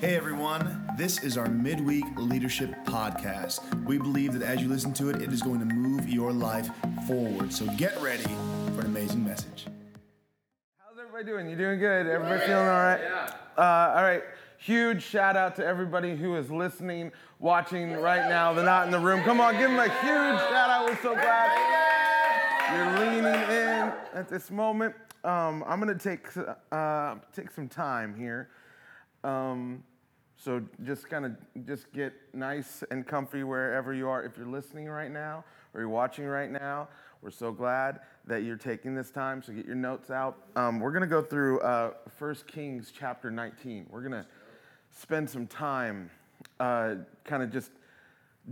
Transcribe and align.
Hey 0.00 0.14
everyone, 0.14 0.88
this 0.96 1.24
is 1.24 1.36
our 1.36 1.48
midweek 1.48 2.04
leadership 2.16 2.72
podcast. 2.84 3.84
We 3.84 3.98
believe 3.98 4.32
that 4.34 4.42
as 4.42 4.62
you 4.62 4.68
listen 4.68 4.92
to 4.94 5.10
it, 5.10 5.20
it 5.20 5.32
is 5.32 5.42
going 5.42 5.58
to 5.58 5.66
move 5.66 6.08
your 6.08 6.32
life 6.32 6.70
forward. 7.08 7.52
So 7.52 7.66
get 7.76 8.00
ready 8.00 8.22
for 8.22 8.82
an 8.82 8.86
amazing 8.86 9.24
message. 9.24 9.66
How's 10.78 11.00
everybody 11.00 11.24
doing? 11.24 11.50
You 11.50 11.56
doing 11.56 11.80
good? 11.80 12.06
Everybody 12.06 12.46
feeling 12.46 12.68
all 12.68 12.80
right? 12.80 13.00
Yeah. 13.00 13.34
Uh, 13.58 13.94
all 13.96 14.04
right. 14.04 14.22
Huge 14.58 15.02
shout 15.02 15.36
out 15.36 15.56
to 15.56 15.66
everybody 15.66 16.14
who 16.14 16.36
is 16.36 16.48
listening, 16.48 17.10
watching 17.40 17.94
right 17.94 18.28
now. 18.28 18.52
They're 18.52 18.64
not 18.64 18.86
in 18.86 18.92
the 18.92 19.00
room. 19.00 19.24
Come 19.24 19.40
on, 19.40 19.54
give 19.54 19.68
them 19.68 19.80
a 19.80 19.88
huge 19.88 20.40
shout 20.48 20.70
out. 20.70 20.86
We're 20.88 21.02
so 21.02 21.14
glad 21.14 21.50
you're 22.72 23.00
leaning 23.00 23.24
in 23.24 23.92
at 24.14 24.28
this 24.28 24.52
moment. 24.52 24.94
Um, 25.24 25.64
I'm 25.66 25.80
gonna 25.80 25.98
take 25.98 26.28
uh, 26.70 27.16
take 27.34 27.50
some 27.50 27.68
time 27.68 28.14
here. 28.14 28.48
Um, 29.28 29.84
so 30.36 30.62
just 30.84 31.10
kind 31.10 31.26
of 31.26 31.32
just 31.66 31.92
get 31.92 32.14
nice 32.32 32.82
and 32.90 33.06
comfy 33.06 33.42
wherever 33.42 33.92
you 33.92 34.08
are. 34.08 34.22
If 34.22 34.38
you're 34.38 34.46
listening 34.46 34.86
right 34.86 35.10
now 35.10 35.44
or 35.74 35.80
you're 35.80 35.90
watching 35.90 36.24
right 36.24 36.50
now, 36.50 36.88
we're 37.20 37.30
so 37.30 37.52
glad 37.52 38.00
that 38.26 38.44
you're 38.44 38.56
taking 38.56 38.94
this 38.94 39.10
time. 39.10 39.42
So 39.42 39.52
get 39.52 39.66
your 39.66 39.74
notes 39.74 40.10
out. 40.10 40.38
Um, 40.56 40.80
we're 40.80 40.92
gonna 40.92 41.06
go 41.06 41.20
through 41.20 41.60
uh, 41.60 41.92
1 42.18 42.36
Kings 42.46 42.92
chapter 42.96 43.30
19. 43.30 43.86
We're 43.90 44.02
gonna 44.02 44.26
spend 44.90 45.28
some 45.28 45.46
time 45.46 46.10
uh, 46.60 46.94
kind 47.24 47.42
of 47.42 47.52
just 47.52 47.72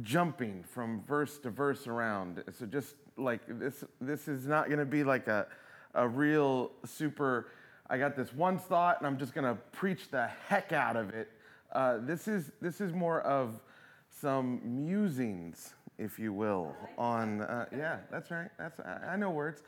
jumping 0.03 0.63
from 0.63 1.03
verse 1.05 1.39
to 1.39 1.51
verse 1.51 1.87
around. 1.87 2.43
So 2.59 2.67
just 2.67 2.97
like 3.17 3.41
this, 3.49 3.85
this 4.01 4.29
is 4.29 4.47
not 4.47 4.69
gonna 4.69 4.85
be 4.85 5.05
like 5.05 5.29
a, 5.29 5.47
a 5.95 6.07
real 6.07 6.73
super. 6.85 7.47
I 7.89 7.99
got 7.99 8.17
this 8.17 8.33
one 8.33 8.59
thought 8.59 8.99
and 8.99 9.07
I'm 9.07 9.19
just 9.19 9.35
gonna 9.35 9.57
preach 9.73 10.11
the 10.11 10.29
heck 10.49 10.73
out 10.73 10.97
of 10.97 11.11
it 11.11 11.31
uh, 11.73 11.99
this, 12.01 12.27
is, 12.29 12.53
this 12.61 12.81
is 12.81 12.93
more 12.93 13.21
of 13.23 13.61
some 14.09 14.61
musings, 14.65 15.75
if 15.99 16.19
you 16.19 16.33
will, 16.33 16.75
on, 16.97 17.43
uh, 17.43 17.67
yeah, 17.77 17.99
that's 18.11 18.31
right, 18.31 18.49
that's, 18.59 18.81
I, 18.81 19.13
I 19.13 19.17
know 19.17 19.31
words, 19.31 19.63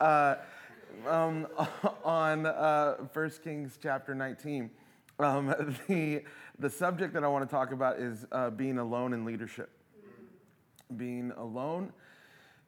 uh, 0.00 0.36
um, 1.06 1.46
on 2.04 2.46
uh, 2.46 2.94
1 3.12 3.30
Kings 3.44 3.78
chapter 3.80 4.14
19. 4.14 4.70
Um, 5.20 5.54
the, 5.88 6.24
the 6.58 6.70
subject 6.70 7.14
that 7.14 7.22
I 7.22 7.28
want 7.28 7.48
to 7.48 7.54
talk 7.54 7.72
about 7.72 8.00
is 8.00 8.26
uh, 8.32 8.50
being 8.50 8.78
alone 8.78 9.12
in 9.12 9.24
leadership. 9.24 9.70
Being 10.96 11.32
alone 11.36 11.92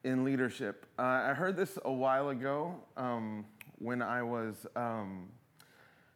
in 0.05 0.25
leadership. 0.25 0.87
Uh, 0.99 1.03
I 1.03 1.35
heard 1.35 1.57
this 1.57 1.79
a 1.85 1.93
while 1.93 2.29
ago 2.29 2.77
um, 2.97 3.45
when 3.85 4.01
I 4.01 4.23
was 4.23 4.67
um, 4.75 5.29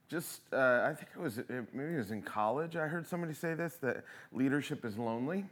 just 0.08 0.41
uh, 0.55 0.88
I 0.91 0.94
think 0.94 1.08
it 1.14 1.20
was 1.20 1.36
maybe 1.72 1.94
it 1.94 1.98
was 1.98 2.11
in 2.11 2.22
college. 2.22 2.77
I 2.77 2.86
heard 2.86 3.06
somebody 3.06 3.34
say 3.34 3.52
this 3.55 3.74
that 3.83 4.05
leadership 4.33 4.84
is 4.86 4.97
lonely. 4.97 5.44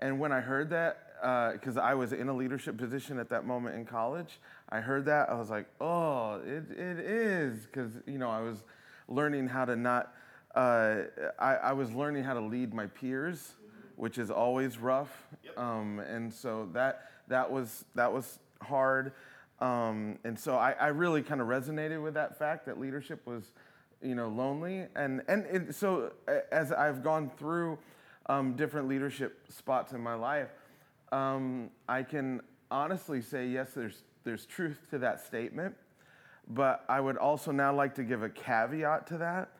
And 0.00 0.18
when 0.18 0.32
I 0.32 0.40
heard 0.40 0.70
that, 0.70 1.52
because 1.52 1.76
uh, 1.76 1.82
I 1.82 1.94
was 1.94 2.12
in 2.12 2.28
a 2.28 2.34
leadership 2.34 2.76
position 2.76 3.20
at 3.20 3.28
that 3.28 3.46
moment 3.46 3.76
in 3.76 3.84
college, 3.84 4.40
I 4.68 4.80
heard 4.80 5.04
that 5.04 5.30
I 5.30 5.34
was 5.34 5.48
like, 5.48 5.66
oh, 5.80 6.40
it, 6.44 6.64
it 6.72 6.98
is 6.98 7.66
because 7.66 7.92
you 8.04 8.18
know 8.18 8.28
I 8.28 8.40
was 8.40 8.64
learning 9.06 9.46
how 9.46 9.64
to 9.64 9.76
not. 9.76 10.12
Uh, 10.54 11.04
I, 11.38 11.54
I, 11.54 11.72
was 11.72 11.92
learning 11.92 12.24
how 12.24 12.34
to 12.34 12.40
lead 12.40 12.74
my 12.74 12.86
peers, 12.86 13.54
which 13.96 14.18
is 14.18 14.30
always 14.30 14.76
rough, 14.76 15.26
yep. 15.42 15.58
um, 15.58 15.98
and 16.00 16.30
so 16.30 16.68
that 16.74 17.08
that 17.28 17.50
was 17.50 17.86
that 17.94 18.12
was 18.12 18.38
hard. 18.60 19.12
Um, 19.62 20.18
and 20.24 20.36
so 20.36 20.56
I, 20.56 20.72
I 20.72 20.88
really 20.88 21.22
kind 21.22 21.40
of 21.40 21.46
resonated 21.46 22.02
with 22.02 22.14
that 22.14 22.36
fact 22.36 22.66
that 22.66 22.80
leadership 22.80 23.24
was, 23.24 23.52
you 24.02 24.16
know, 24.16 24.28
lonely. 24.28 24.86
And, 24.96 25.22
and 25.28 25.46
it, 25.46 25.74
so 25.76 26.12
as 26.50 26.72
I've 26.72 27.04
gone 27.04 27.30
through 27.38 27.78
um, 28.26 28.56
different 28.56 28.88
leadership 28.88 29.38
spots 29.48 29.92
in 29.92 30.00
my 30.00 30.14
life, 30.14 30.48
um, 31.12 31.70
I 31.88 32.02
can 32.02 32.40
honestly 32.72 33.22
say, 33.22 33.46
yes, 33.46 33.70
there's, 33.72 34.02
there's 34.24 34.46
truth 34.46 34.80
to 34.90 34.98
that 34.98 35.24
statement. 35.24 35.76
But 36.48 36.84
I 36.88 37.00
would 37.00 37.16
also 37.16 37.52
now 37.52 37.72
like 37.72 37.94
to 37.94 38.02
give 38.02 38.24
a 38.24 38.28
caveat 38.28 39.06
to 39.06 39.18
that, 39.18 39.50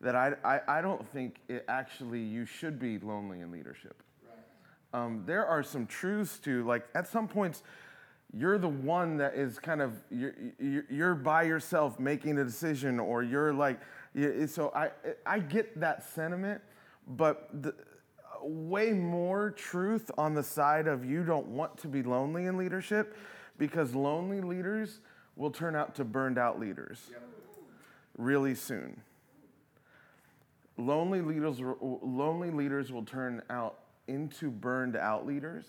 that 0.00 0.14
I, 0.14 0.34
I, 0.44 0.78
I 0.78 0.82
don't 0.82 1.04
think 1.12 1.40
it 1.48 1.64
actually 1.66 2.20
you 2.20 2.44
should 2.44 2.78
be 2.78 3.00
lonely 3.00 3.40
in 3.40 3.50
leadership. 3.50 4.04
Right. 4.24 5.02
Um, 5.02 5.24
there 5.26 5.44
are 5.44 5.64
some 5.64 5.86
truths 5.86 6.38
to, 6.40 6.64
like, 6.64 6.86
at 6.94 7.08
some 7.08 7.26
points, 7.26 7.64
you're 8.36 8.58
the 8.58 8.68
one 8.68 9.16
that 9.16 9.34
is 9.34 9.58
kind 9.58 9.80
of 9.80 9.94
you're, 10.10 10.34
you're 10.90 11.14
by 11.14 11.42
yourself 11.42 11.98
making 11.98 12.38
a 12.38 12.44
decision 12.44 13.00
or 13.00 13.22
you're 13.22 13.52
like 13.52 13.80
so 14.46 14.70
i 14.74 14.90
i 15.26 15.38
get 15.38 15.78
that 15.80 16.04
sentiment 16.04 16.60
but 17.06 17.48
the, 17.62 17.74
way 18.42 18.92
more 18.92 19.50
truth 19.50 20.10
on 20.18 20.34
the 20.34 20.42
side 20.42 20.86
of 20.86 21.04
you 21.04 21.24
don't 21.24 21.46
want 21.46 21.76
to 21.78 21.88
be 21.88 22.02
lonely 22.02 22.46
in 22.46 22.56
leadership 22.56 23.16
because 23.56 23.94
lonely 23.94 24.40
leaders 24.40 25.00
will 25.36 25.50
turn 25.50 25.74
out 25.74 25.94
to 25.94 26.04
burned 26.04 26.38
out 26.38 26.60
leaders 26.60 27.10
really 28.16 28.54
soon. 28.54 29.00
Lonely 30.76 31.22
leaders 31.22 31.60
lonely 31.80 32.50
leaders 32.50 32.92
will 32.92 33.04
turn 33.04 33.42
out 33.50 33.78
into 34.06 34.50
burned 34.50 34.96
out 34.96 35.26
leaders 35.26 35.64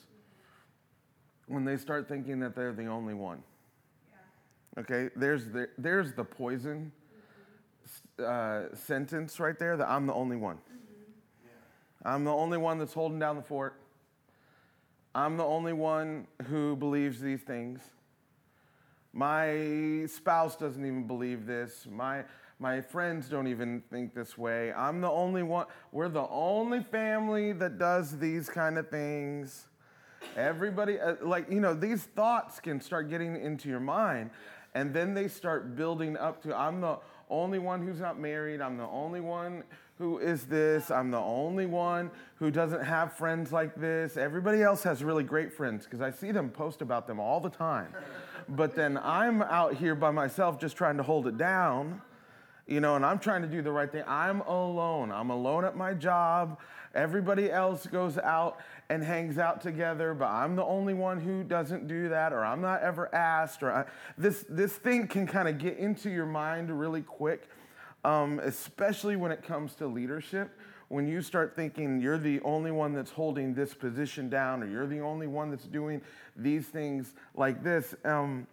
when 1.49 1.65
they 1.65 1.75
start 1.75 2.07
thinking 2.07 2.39
that 2.39 2.55
they're 2.55 2.73
the 2.73 2.85
only 2.85 3.15
one. 3.15 3.43
Yeah. 4.07 4.81
Okay, 4.81 5.09
there's 5.15 5.47
the, 5.47 5.67
there's 5.77 6.13
the 6.13 6.23
poison 6.23 6.91
uh, 8.23 8.65
sentence 8.73 9.39
right 9.39 9.57
there 9.57 9.75
that 9.75 9.89
I'm 9.89 10.05
the 10.05 10.13
only 10.13 10.37
one. 10.37 10.57
Mm-hmm. 10.57 11.11
Yeah. 11.43 12.13
I'm 12.13 12.23
the 12.23 12.31
only 12.31 12.59
one 12.59 12.77
that's 12.77 12.93
holding 12.93 13.19
down 13.19 13.35
the 13.35 13.41
fort. 13.41 13.75
I'm 15.15 15.37
the 15.37 15.43
only 15.43 15.73
one 15.73 16.27
who 16.47 16.75
believes 16.75 17.19
these 17.19 17.41
things. 17.41 17.81
My 19.11 20.05
spouse 20.05 20.55
doesn't 20.55 20.85
even 20.85 21.07
believe 21.07 21.47
this. 21.47 21.87
My, 21.89 22.25
my 22.59 22.79
friends 22.79 23.27
don't 23.27 23.47
even 23.47 23.81
think 23.89 24.13
this 24.13 24.37
way. 24.37 24.71
I'm 24.71 25.01
the 25.01 25.09
only 25.09 25.41
one. 25.41 25.65
We're 25.91 26.09
the 26.09 26.27
only 26.29 26.83
family 26.83 27.53
that 27.53 27.79
does 27.79 28.19
these 28.19 28.49
kind 28.49 28.77
of 28.77 28.89
things. 28.89 29.68
Everybody, 30.35 30.99
uh, 30.99 31.15
like, 31.21 31.51
you 31.51 31.59
know, 31.59 31.73
these 31.73 32.03
thoughts 32.03 32.59
can 32.59 32.81
start 32.81 33.09
getting 33.09 33.35
into 33.41 33.69
your 33.69 33.79
mind, 33.79 34.29
and 34.73 34.93
then 34.93 35.13
they 35.13 35.27
start 35.27 35.75
building 35.75 36.17
up 36.17 36.41
to 36.43 36.55
I'm 36.55 36.81
the 36.81 36.97
only 37.29 37.59
one 37.59 37.85
who's 37.85 37.99
not 37.99 38.19
married, 38.19 38.61
I'm 38.61 38.77
the 38.77 38.87
only 38.87 39.21
one 39.21 39.63
who 39.97 40.17
is 40.19 40.45
this, 40.45 40.89
I'm 40.89 41.11
the 41.11 41.17
only 41.17 41.65
one 41.65 42.09
who 42.35 42.51
doesn't 42.51 42.83
have 42.83 43.13
friends 43.13 43.51
like 43.51 43.75
this. 43.75 44.17
Everybody 44.17 44.61
else 44.61 44.83
has 44.83 45.03
really 45.03 45.23
great 45.23 45.51
friends 45.51 45.83
because 45.83 46.01
I 46.01 46.11
see 46.11 46.31
them 46.31 46.49
post 46.49 46.81
about 46.81 47.05
them 47.05 47.19
all 47.19 47.39
the 47.39 47.49
time. 47.49 47.93
But 48.47 48.75
then 48.75 48.97
I'm 48.97 49.41
out 49.41 49.75
here 49.75 49.95
by 49.95 50.11
myself 50.11 50.59
just 50.59 50.77
trying 50.77 50.97
to 50.97 51.03
hold 51.03 51.27
it 51.27 51.37
down 51.37 52.01
you 52.69 52.79
know, 52.79 52.95
and 52.95 53.03
I'm 53.03 53.17
trying 53.17 53.41
to 53.41 53.47
do 53.47 53.63
the 53.63 53.71
right 53.71 53.91
thing. 53.91 54.03
I'm 54.05 54.41
alone. 54.41 55.11
I'm 55.11 55.31
alone 55.31 55.65
at 55.65 55.75
my 55.75 55.95
job. 55.95 56.59
Everybody 56.93 57.51
else 57.51 57.87
goes 57.87 58.19
out 58.19 58.59
and 58.89 59.03
hangs 59.03 59.37
out 59.37 59.61
together, 59.61 60.13
but 60.13 60.27
I'm 60.27 60.55
the 60.55 60.63
only 60.63 60.95
one 60.95 61.19
who 61.19 61.43
doesn't 61.43 61.87
do 61.87 62.09
that, 62.09 62.33
or 62.33 62.43
I'm 62.43 62.61
not 62.61 62.81
ever 62.81 63.13
asked, 63.13 63.61
or 63.61 63.71
I, 63.71 63.85
this 64.17 64.45
this 64.49 64.73
thing 64.73 65.07
can 65.07 65.27
kind 65.27 65.47
of 65.47 65.59
get 65.59 65.77
into 65.77 66.09
your 66.09 66.25
mind 66.25 66.77
really 66.77 67.03
quick, 67.03 67.47
um, 68.03 68.39
especially 68.39 69.15
when 69.15 69.31
it 69.31 69.43
comes 69.43 69.75
to 69.75 69.87
leadership. 69.87 70.49
When 70.87 71.07
you 71.07 71.21
start 71.21 71.55
thinking 71.55 72.01
you're 72.01 72.17
the 72.17 72.41
only 72.41 72.71
one 72.71 72.93
that's 72.93 73.11
holding 73.11 73.53
this 73.53 73.75
position 73.75 74.27
down, 74.27 74.63
or 74.63 74.67
you're 74.67 74.87
the 74.87 75.01
only 75.01 75.27
one 75.27 75.51
that's 75.51 75.67
doing 75.67 76.01
these 76.35 76.65
things 76.65 77.13
like 77.35 77.63
this, 77.63 77.93
um, 78.03 78.47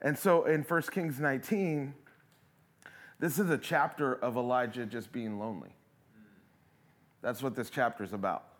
and 0.00 0.16
so 0.16 0.44
in 0.44 0.62
1 0.62 0.82
Kings 0.92 1.18
19, 1.18 1.92
this 3.18 3.40
is 3.40 3.50
a 3.50 3.58
chapter 3.58 4.14
of 4.14 4.36
Elijah 4.36 4.86
just 4.86 5.10
being 5.10 5.40
lonely. 5.40 5.70
That's 7.20 7.42
what 7.42 7.56
this 7.56 7.68
chapter 7.68 8.04
is 8.04 8.12
about. 8.12 8.51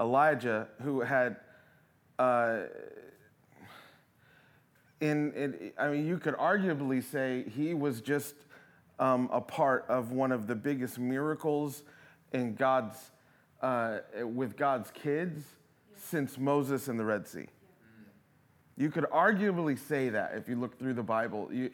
Elijah, 0.00 0.68
who 0.82 1.00
had, 1.00 1.36
uh, 2.18 2.60
in, 5.00 5.32
in, 5.32 5.72
I 5.78 5.88
mean, 5.88 6.06
you 6.06 6.18
could 6.18 6.34
arguably 6.34 7.02
say 7.02 7.44
he 7.48 7.74
was 7.74 8.00
just 8.00 8.34
um, 8.98 9.28
a 9.32 9.40
part 9.40 9.84
of 9.88 10.12
one 10.12 10.32
of 10.32 10.46
the 10.46 10.54
biggest 10.54 10.98
miracles 10.98 11.82
in 12.32 12.54
God's, 12.54 12.96
uh, 13.62 13.98
with 14.22 14.56
God's 14.56 14.90
kids 14.90 15.44
since 15.96 16.38
Moses 16.38 16.88
and 16.88 16.98
the 16.98 17.04
Red 17.04 17.26
Sea. 17.26 17.46
You 18.76 18.90
could 18.90 19.06
arguably 19.12 19.78
say 19.78 20.08
that 20.10 20.34
if 20.36 20.48
you 20.48 20.56
look 20.56 20.78
through 20.78 20.94
the 20.94 21.02
Bible. 21.02 21.48
You, 21.52 21.70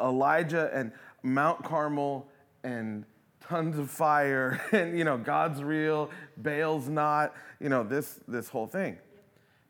Elijah 0.00 0.70
and 0.72 0.92
Mount 1.22 1.62
Carmel 1.62 2.26
and 2.64 3.04
tons 3.40 3.78
of 3.78 3.90
fire 3.90 4.60
and 4.72 4.98
you 4.98 5.04
know 5.04 5.16
god's 5.16 5.62
real 5.62 6.10
baal's 6.36 6.88
not 6.88 7.34
you 7.60 7.68
know 7.68 7.82
this 7.82 8.20
this 8.28 8.48
whole 8.48 8.66
thing 8.66 8.98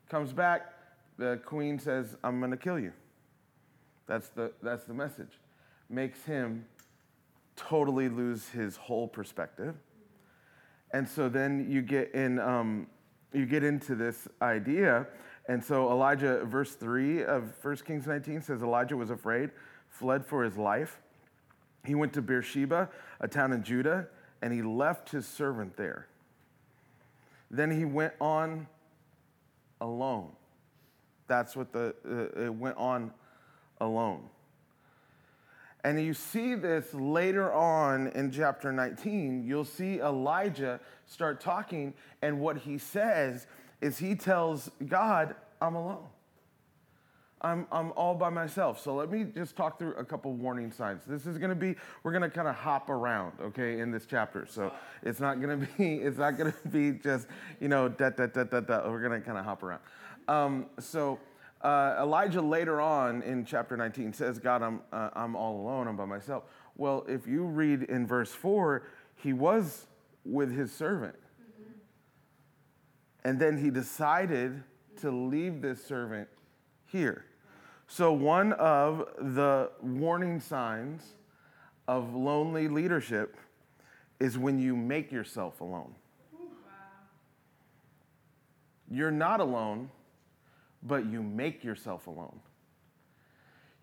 comes 0.09 0.33
back 0.33 0.73
the 1.17 1.39
queen 1.45 1.77
says 1.77 2.17
i'm 2.23 2.39
going 2.39 2.51
to 2.51 2.57
kill 2.57 2.79
you 2.79 2.91
that's 4.07 4.29
the 4.29 4.51
that's 4.61 4.85
the 4.85 4.93
message 4.93 5.39
makes 5.89 6.23
him 6.23 6.65
totally 7.59 8.07
lose 8.07 8.47
his 8.49 8.77
whole 8.77 9.07
perspective. 9.07 9.75
And 10.93 11.07
so 11.07 11.27
then 11.27 11.67
you 11.69 11.81
get 11.81 12.13
in, 12.15 12.39
um, 12.39 12.87
you 13.33 13.45
get 13.45 13.63
into 13.63 13.95
this 13.95 14.27
idea. 14.41 15.07
And 15.49 15.63
so 15.63 15.91
Elijah, 15.91 16.45
verse 16.45 16.75
three 16.75 17.23
of 17.23 17.53
1 17.61 17.75
Kings 17.77 18.07
19 18.07 18.41
says 18.41 18.61
Elijah 18.61 18.95
was 18.95 19.09
afraid, 19.09 19.51
fled 19.89 20.25
for 20.25 20.43
his 20.43 20.57
life. 20.57 21.01
He 21.85 21.95
went 21.95 22.13
to 22.13 22.21
Beersheba, 22.21 22.89
a 23.19 23.27
town 23.27 23.53
in 23.53 23.63
Judah, 23.63 24.07
and 24.41 24.53
he 24.53 24.61
left 24.61 25.09
his 25.09 25.27
servant 25.27 25.77
there. 25.77 26.07
Then 27.51 27.71
he 27.71 27.85
went 27.85 28.13
on 28.19 28.67
alone. 29.81 30.31
That's 31.27 31.55
what 31.55 31.71
the, 31.71 31.95
uh, 32.05 32.45
it 32.45 32.53
went 32.53 32.77
on 32.77 33.11
alone. 33.79 34.29
And 35.83 36.01
you 36.01 36.13
see 36.13 36.55
this 36.55 36.93
later 36.93 37.53
on 37.53 38.07
in 38.07 38.31
chapter 38.31 38.71
19. 38.71 39.45
You'll 39.45 39.63
see 39.63 39.99
Elijah 39.99 40.79
start 41.05 41.39
talking, 41.39 41.93
and 42.21 42.41
what 42.41 42.57
he 42.57 42.77
says 42.77 43.47
is 43.79 43.97
he 43.97 44.15
tells 44.15 44.69
God, 44.87 45.35
I'm 45.61 45.75
alone. 45.75 46.07
I'm, 47.41 47.67
I'm 47.71 47.93
all 47.93 48.15
by 48.15 48.29
myself. 48.29 48.81
So 48.81 48.95
let 48.95 49.09
me 49.09 49.23
just 49.23 49.55
talk 49.55 49.79
through 49.79 49.93
a 49.93 50.03
couple 50.03 50.33
warning 50.33 50.71
signs. 50.71 51.03
This 51.07 51.25
is 51.25 51.37
going 51.37 51.49
to 51.49 51.55
be, 51.55 51.75
we're 52.03 52.11
going 52.11 52.23
to 52.23 52.29
kind 52.29 52.47
of 52.47 52.55
hop 52.55 52.89
around, 52.89 53.33
okay, 53.41 53.79
in 53.79 53.91
this 53.91 54.05
chapter. 54.05 54.45
So 54.49 54.73
it's 55.03 55.21
not 55.21 55.39
going 55.41 55.59
to 55.61 55.67
be, 55.77 55.95
it's 55.95 56.17
not 56.17 56.37
going 56.37 56.51
to 56.51 56.67
be 56.67 56.91
just, 56.91 57.27
you 57.61 57.69
know, 57.69 57.87
da, 57.87 58.09
da, 58.09 58.25
da, 58.25 58.43
da, 58.43 58.59
da. 58.59 58.89
We're 58.89 59.01
going 59.01 59.19
to 59.19 59.25
kind 59.25 59.37
of 59.37 59.45
hop 59.45 59.63
around. 59.63 59.81
Um, 60.27 60.65
so 60.79 61.17
uh, 61.61 61.95
Elijah 61.99 62.41
later 62.41 62.81
on 62.81 63.21
in 63.21 63.45
chapter 63.45 63.77
19 63.77 64.11
says, 64.13 64.37
God, 64.37 64.61
I'm, 64.61 64.81
uh, 64.91 65.09
I'm 65.13 65.35
all 65.35 65.61
alone, 65.61 65.87
I'm 65.87 65.95
by 65.95 66.05
myself. 66.05 66.43
Well, 66.75 67.05
if 67.07 67.25
you 67.25 67.43
read 67.43 67.83
in 67.83 68.05
verse 68.05 68.31
4, 68.31 68.83
he 69.15 69.31
was 69.33 69.87
with 70.25 70.55
his 70.55 70.73
servant. 70.73 71.15
And 73.23 73.39
then 73.39 73.57
he 73.57 73.69
decided 73.69 74.63
to 75.01 75.11
leave 75.11 75.61
this 75.61 75.83
servant 75.83 76.27
here. 76.85 77.25
So, 77.91 78.13
one 78.13 78.53
of 78.53 79.09
the 79.17 79.71
warning 79.81 80.39
signs 80.39 81.15
of 81.87 82.13
lonely 82.13 82.67
leadership 82.67 83.35
is 84.19 84.37
when 84.37 84.59
you 84.59 84.75
make 84.75 85.11
yourself 85.11 85.59
alone. 85.59 85.95
You're 88.91 89.09
not 89.09 89.39
alone, 89.39 89.89
but 90.83 91.07
you 91.07 91.23
make 91.23 91.63
yourself 91.63 92.05
alone. 92.05 92.39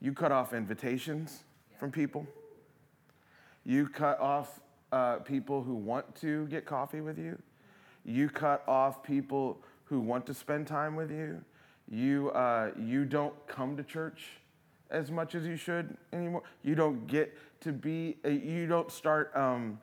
You 0.01 0.13
cut 0.13 0.31
off 0.31 0.55
invitations 0.55 1.43
from 1.77 1.91
people. 1.91 2.29
You 3.65 3.89
cut 3.89 4.21
off 4.21 4.61
uh, 4.93 5.17
people 5.17 5.65
who 5.65 5.75
want 5.75 6.15
to 6.21 6.47
get 6.47 6.65
coffee 6.65 7.01
with 7.01 7.19
you. 7.19 7.43
You 8.05 8.29
cut 8.29 8.63
off 8.69 9.03
people 9.03 9.59
who 9.87 9.99
want 9.99 10.27
to 10.27 10.35
spend 10.35 10.69
time 10.69 10.95
with 10.95 11.11
you. 11.11 11.45
You, 11.91 12.31
uh, 12.31 12.73
you 12.79 13.05
don't 13.05 13.35
come 13.47 13.77
to 13.77 13.83
church 13.83 14.41
as 14.91 15.11
much 15.11 15.35
as 15.35 15.47
you 15.47 15.57
should 15.57 15.97
anymore. 16.13 16.43
You 16.63 16.75
don't 16.75 17.07
get 17.07 17.37
to 17.61 17.73
be, 17.73 18.17
you 18.25 18.67
don't 18.67 18.91
start 18.91 19.35
um, 19.35 19.79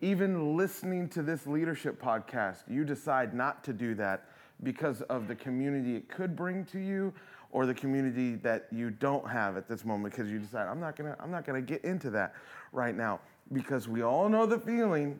even 0.00 0.56
listening 0.56 1.08
to 1.10 1.22
this 1.22 1.46
leadership 1.46 2.00
podcast. 2.00 2.64
You 2.68 2.84
decide 2.84 3.34
not 3.34 3.64
to 3.64 3.72
do 3.72 3.94
that 3.96 4.24
because 4.62 5.02
of 5.02 5.28
the 5.28 5.34
community 5.34 5.96
it 5.96 6.08
could 6.08 6.36
bring 6.36 6.64
to 6.66 6.78
you 6.78 7.12
or 7.50 7.66
the 7.66 7.74
community 7.74 8.34
that 8.36 8.66
you 8.70 8.90
don't 8.90 9.28
have 9.28 9.56
at 9.56 9.68
this 9.68 9.84
moment 9.84 10.14
because 10.14 10.30
you 10.30 10.38
decide 10.38 10.68
I'm 10.68 10.80
not 10.80 10.96
going 10.96 11.12
to 11.12 11.22
I'm 11.22 11.30
not 11.30 11.44
going 11.44 11.64
to 11.64 11.72
get 11.72 11.84
into 11.84 12.10
that 12.10 12.34
right 12.72 12.96
now 12.96 13.20
because 13.52 13.88
we 13.88 14.02
all 14.02 14.28
know 14.28 14.46
the 14.46 14.58
feeling 14.58 15.18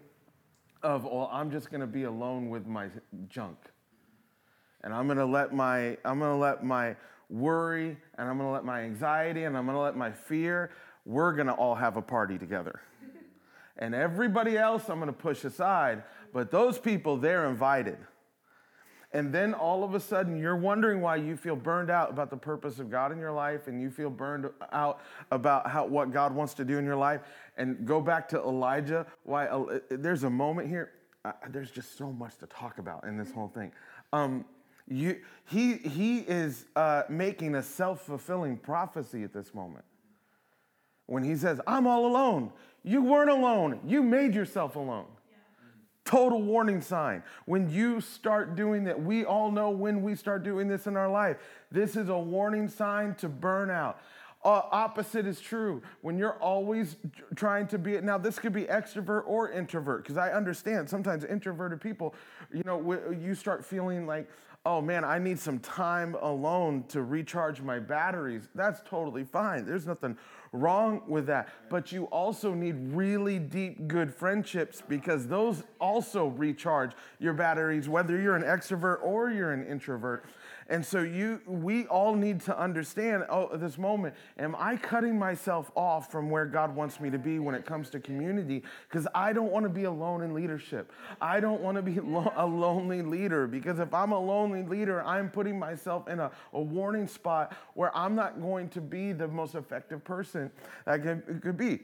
of 0.82 1.04
well 1.04 1.28
I'm 1.32 1.50
just 1.50 1.70
going 1.70 1.80
to 1.80 1.86
be 1.86 2.04
alone 2.04 2.48
with 2.48 2.66
my 2.66 2.88
junk 3.28 3.58
and 4.84 4.94
I'm 4.94 5.06
going 5.06 5.18
to 5.18 5.26
let 5.26 5.52
my 5.52 5.96
I'm 6.04 6.20
going 6.20 6.30
to 6.30 6.36
let 6.36 6.62
my 6.62 6.94
worry 7.28 7.96
and 8.16 8.28
I'm 8.28 8.36
going 8.36 8.48
to 8.48 8.52
let 8.52 8.64
my 8.64 8.82
anxiety 8.82 9.44
and 9.44 9.56
I'm 9.56 9.64
going 9.64 9.76
to 9.76 9.82
let 9.82 9.96
my 9.96 10.12
fear 10.12 10.70
we're 11.06 11.32
going 11.32 11.48
to 11.48 11.52
all 11.52 11.74
have 11.74 11.96
a 11.96 12.02
party 12.02 12.38
together. 12.38 12.80
and 13.78 13.94
everybody 13.94 14.56
else 14.56 14.88
I'm 14.88 14.98
going 14.98 15.08
to 15.08 15.12
push 15.12 15.44
aside, 15.44 16.02
but 16.32 16.50
those 16.50 16.78
people 16.78 17.16
they're 17.16 17.48
invited. 17.48 17.98
And 19.12 19.32
then 19.32 19.54
all 19.54 19.84
of 19.84 19.94
a 19.94 20.00
sudden, 20.00 20.36
you're 20.36 20.56
wondering 20.56 21.00
why 21.00 21.16
you 21.16 21.36
feel 21.36 21.54
burned 21.54 21.88
out 21.88 22.10
about 22.10 22.30
the 22.30 22.36
purpose 22.36 22.80
of 22.80 22.90
God 22.90 23.12
in 23.12 23.18
your 23.20 23.30
life, 23.30 23.68
and 23.68 23.80
you 23.80 23.88
feel 23.88 24.10
burned 24.10 24.50
out 24.72 25.02
about 25.30 25.70
how, 25.70 25.86
what 25.86 26.10
God 26.10 26.34
wants 26.34 26.52
to 26.54 26.64
do 26.64 26.78
in 26.78 26.84
your 26.84 26.96
life. 26.96 27.20
And 27.56 27.86
go 27.86 28.00
back 28.00 28.28
to 28.30 28.40
Elijah. 28.40 29.06
Why? 29.22 29.46
Uh, 29.46 29.78
there's 29.88 30.24
a 30.24 30.30
moment 30.30 30.68
here. 30.68 30.90
Uh, 31.24 31.30
there's 31.50 31.70
just 31.70 31.96
so 31.96 32.10
much 32.10 32.36
to 32.38 32.46
talk 32.46 32.78
about 32.78 33.04
in 33.04 33.16
this 33.16 33.30
whole 33.30 33.46
thing. 33.46 33.70
Um, 34.12 34.44
you, 34.88 35.20
he, 35.46 35.74
he 35.74 36.18
is 36.18 36.66
uh, 36.76 37.02
making 37.08 37.54
a 37.54 37.62
self 37.62 38.02
fulfilling 38.02 38.56
prophecy 38.56 39.22
at 39.22 39.32
this 39.32 39.54
moment. 39.54 39.84
When 41.06 41.22
he 41.22 41.36
says, 41.36 41.60
I'm 41.66 41.86
all 41.86 42.06
alone, 42.06 42.52
you 42.82 43.02
weren't 43.02 43.30
alone, 43.30 43.80
you 43.86 44.02
made 44.02 44.34
yourself 44.34 44.76
alone. 44.76 45.06
Total 46.04 46.40
warning 46.40 46.82
sign. 46.82 47.22
When 47.46 47.70
you 47.70 48.02
start 48.02 48.56
doing 48.56 48.84
that, 48.84 49.02
we 49.02 49.24
all 49.24 49.50
know 49.50 49.70
when 49.70 50.02
we 50.02 50.14
start 50.14 50.42
doing 50.42 50.68
this 50.68 50.86
in 50.86 50.96
our 50.96 51.08
life. 51.08 51.38
This 51.70 51.96
is 51.96 52.10
a 52.10 52.18
warning 52.18 52.68
sign 52.68 53.14
to 53.16 53.28
burnout. 53.28 53.96
Uh, 54.44 54.60
opposite 54.70 55.26
is 55.26 55.40
true. 55.40 55.82
When 56.02 56.18
you're 56.18 56.38
always 56.42 56.96
trying 57.34 57.66
to 57.68 57.78
be, 57.78 57.94
it 57.94 58.04
now 58.04 58.18
this 58.18 58.38
could 58.38 58.52
be 58.52 58.64
extrovert 58.64 59.22
or 59.26 59.50
introvert, 59.50 60.02
because 60.02 60.18
I 60.18 60.32
understand 60.32 60.90
sometimes 60.90 61.24
introverted 61.24 61.80
people, 61.80 62.14
you 62.52 62.62
know, 62.64 62.92
you 63.10 63.34
start 63.34 63.64
feeling 63.64 64.06
like, 64.06 64.28
oh 64.66 64.80
man, 64.80 65.04
I 65.04 65.18
need 65.18 65.38
some 65.38 65.58
time 65.58 66.16
alone 66.22 66.84
to 66.88 67.02
recharge 67.02 67.60
my 67.60 67.78
batteries. 67.78 68.48
That's 68.54 68.80
totally 68.88 69.24
fine. 69.24 69.66
There's 69.66 69.86
nothing 69.86 70.16
wrong 70.52 71.02
with 71.06 71.26
that. 71.26 71.48
But 71.68 71.92
you 71.92 72.04
also 72.04 72.54
need 72.54 72.76
really 72.78 73.38
deep, 73.38 73.86
good 73.88 74.14
friendships 74.14 74.82
because 74.86 75.26
those 75.26 75.64
also 75.80 76.28
recharge 76.28 76.92
your 77.18 77.34
batteries, 77.34 77.88
whether 77.88 78.18
you're 78.18 78.36
an 78.36 78.42
extrovert 78.42 79.02
or 79.02 79.30
you're 79.30 79.52
an 79.52 79.66
introvert. 79.66 80.24
And 80.68 80.84
so 80.84 81.02
you 81.02 81.40
we 81.46 81.86
all 81.86 82.14
need 82.14 82.40
to 82.42 82.58
understand 82.58 83.24
oh 83.28 83.56
this 83.56 83.78
moment 83.78 84.14
am 84.38 84.56
I 84.58 84.76
cutting 84.76 85.18
myself 85.18 85.70
off 85.74 86.10
from 86.10 86.30
where 86.30 86.46
God 86.46 86.74
wants 86.74 87.00
me 87.00 87.10
to 87.10 87.18
be 87.18 87.38
when 87.38 87.54
it 87.54 87.66
comes 87.66 87.90
to 87.90 88.00
community 88.00 88.62
because 88.88 89.06
I 89.14 89.32
don't 89.32 89.50
want 89.50 89.64
to 89.64 89.70
be 89.70 89.84
alone 89.84 90.22
in 90.22 90.34
leadership. 90.34 90.92
I 91.20 91.40
don't 91.40 91.60
want 91.60 91.76
to 91.76 91.82
be 91.82 92.00
lo- 92.00 92.32
a 92.36 92.46
lonely 92.46 93.02
leader 93.02 93.46
because 93.46 93.78
if 93.78 93.92
I'm 93.92 94.12
a 94.12 94.20
lonely 94.20 94.62
leader 94.62 95.04
I'm 95.04 95.30
putting 95.30 95.58
myself 95.58 96.08
in 96.08 96.20
a, 96.20 96.30
a 96.52 96.60
warning 96.60 97.06
spot 97.06 97.56
where 97.74 97.94
I'm 97.96 98.14
not 98.14 98.40
going 98.40 98.68
to 98.70 98.80
be 98.80 99.12
the 99.12 99.28
most 99.28 99.54
effective 99.54 100.04
person 100.04 100.50
that 100.86 101.02
could, 101.02 101.40
could 101.42 101.56
be. 101.56 101.80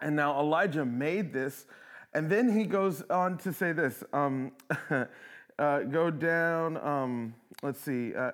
And 0.00 0.16
now 0.16 0.38
Elijah 0.38 0.84
made 0.84 1.32
this 1.32 1.66
and 2.14 2.30
then 2.30 2.48
he 2.56 2.64
goes 2.64 3.02
on 3.10 3.38
to 3.38 3.52
say 3.52 3.72
this 3.72 4.04
um, 4.12 4.52
uh, 5.58 5.80
go 5.80 6.10
down, 6.10 6.76
um, 6.78 7.34
let's 7.62 7.80
see. 7.80 8.14
Uh, 8.14 8.32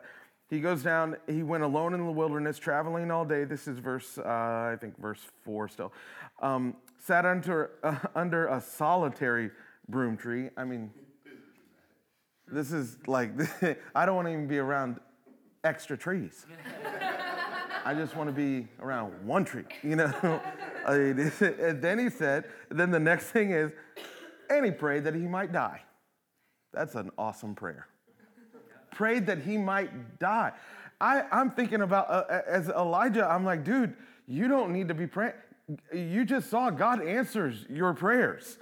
he 0.49 0.61
goes 0.61 0.83
down, 0.83 1.17
he 1.29 1.43
went 1.43 1.63
alone 1.63 1.95
in 1.95 2.05
the 2.05 2.11
wilderness, 2.11 2.59
traveling 2.59 3.11
all 3.11 3.25
day. 3.25 3.45
This 3.45 3.69
is 3.69 3.79
verse, 3.79 4.19
uh, 4.19 4.23
I 4.23 4.77
think, 4.81 5.01
verse 5.01 5.21
four 5.45 5.69
still. 5.69 5.93
Um, 6.43 6.77
sat 6.99 7.25
under, 7.25 7.71
uh, 7.83 7.99
under 8.15 8.49
a 8.49 8.61
solitary 8.61 9.51
broom 9.89 10.17
tree. 10.17 10.51
I 10.57 10.65
mean, 10.65 10.91
this 12.49 12.73
is 12.73 12.97
like, 13.07 13.33
I 13.95 14.07
don't 14.07 14.17
want 14.17 14.27
to 14.27 14.33
even 14.33 14.49
be 14.49 14.59
around 14.59 14.99
extra 15.63 15.97
trees. 15.97 16.47
I 17.85 17.95
just 17.95 18.17
want 18.17 18.29
to 18.29 18.35
be 18.35 18.69
around 18.81 19.13
one 19.25 19.45
tree, 19.45 19.65
you 19.83 19.97
know? 19.97 20.41
and 20.87 21.81
then 21.81 21.99
he 21.99 22.11
said, 22.11 22.45
then 22.71 22.91
the 22.91 23.01
next 23.01 23.27
thing 23.27 23.53
is, 23.53 23.71
and 24.51 24.65
he 24.65 24.71
prayed 24.71 25.05
that 25.05 25.15
he 25.15 25.23
might 25.23 25.53
die. 25.53 25.83
That's 26.73 26.95
an 26.95 27.11
awesome 27.19 27.55
prayer. 27.55 27.87
Prayed 28.93 29.27
that 29.27 29.39
he 29.39 29.57
might 29.57 30.19
die. 30.19 30.53
I, 31.01 31.25
I'm 31.33 31.51
thinking 31.51 31.81
about, 31.81 32.11
uh, 32.11 32.43
as 32.47 32.69
Elijah, 32.69 33.25
I'm 33.25 33.45
like, 33.45 33.65
dude, 33.65 33.95
you 34.27 34.49
don't 34.49 34.73
need 34.73 34.89
to 34.89 34.95
be 34.95 35.07
praying. 35.07 35.35
You 35.93 36.25
just 36.25 36.51
saw 36.51 36.71
God 36.71 37.03
answers 37.03 37.65
your 37.69 37.95
prayers. 37.95 38.59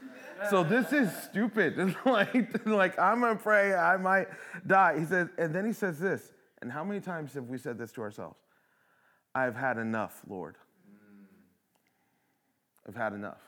So 0.50 0.62
this 0.62 0.92
is 0.92 1.10
stupid. 1.24 1.96
like, 2.04 2.66
like, 2.66 2.98
I'm 2.98 3.20
gonna 3.20 3.36
pray, 3.36 3.74
I 3.74 3.96
might 3.96 4.28
die. 4.66 4.98
He 4.98 5.04
says, 5.04 5.28
and 5.36 5.54
then 5.54 5.64
he 5.64 5.72
says 5.72 5.98
this, 5.98 6.32
and 6.62 6.70
how 6.70 6.84
many 6.84 7.00
times 7.00 7.34
have 7.34 7.48
we 7.48 7.58
said 7.58 7.78
this 7.78 7.90
to 7.92 8.02
ourselves? 8.02 8.38
I've 9.34 9.56
had 9.56 9.78
enough, 9.78 10.22
Lord. 10.28 10.56
I've 12.86 12.96
had 12.96 13.12
enough. 13.12 13.40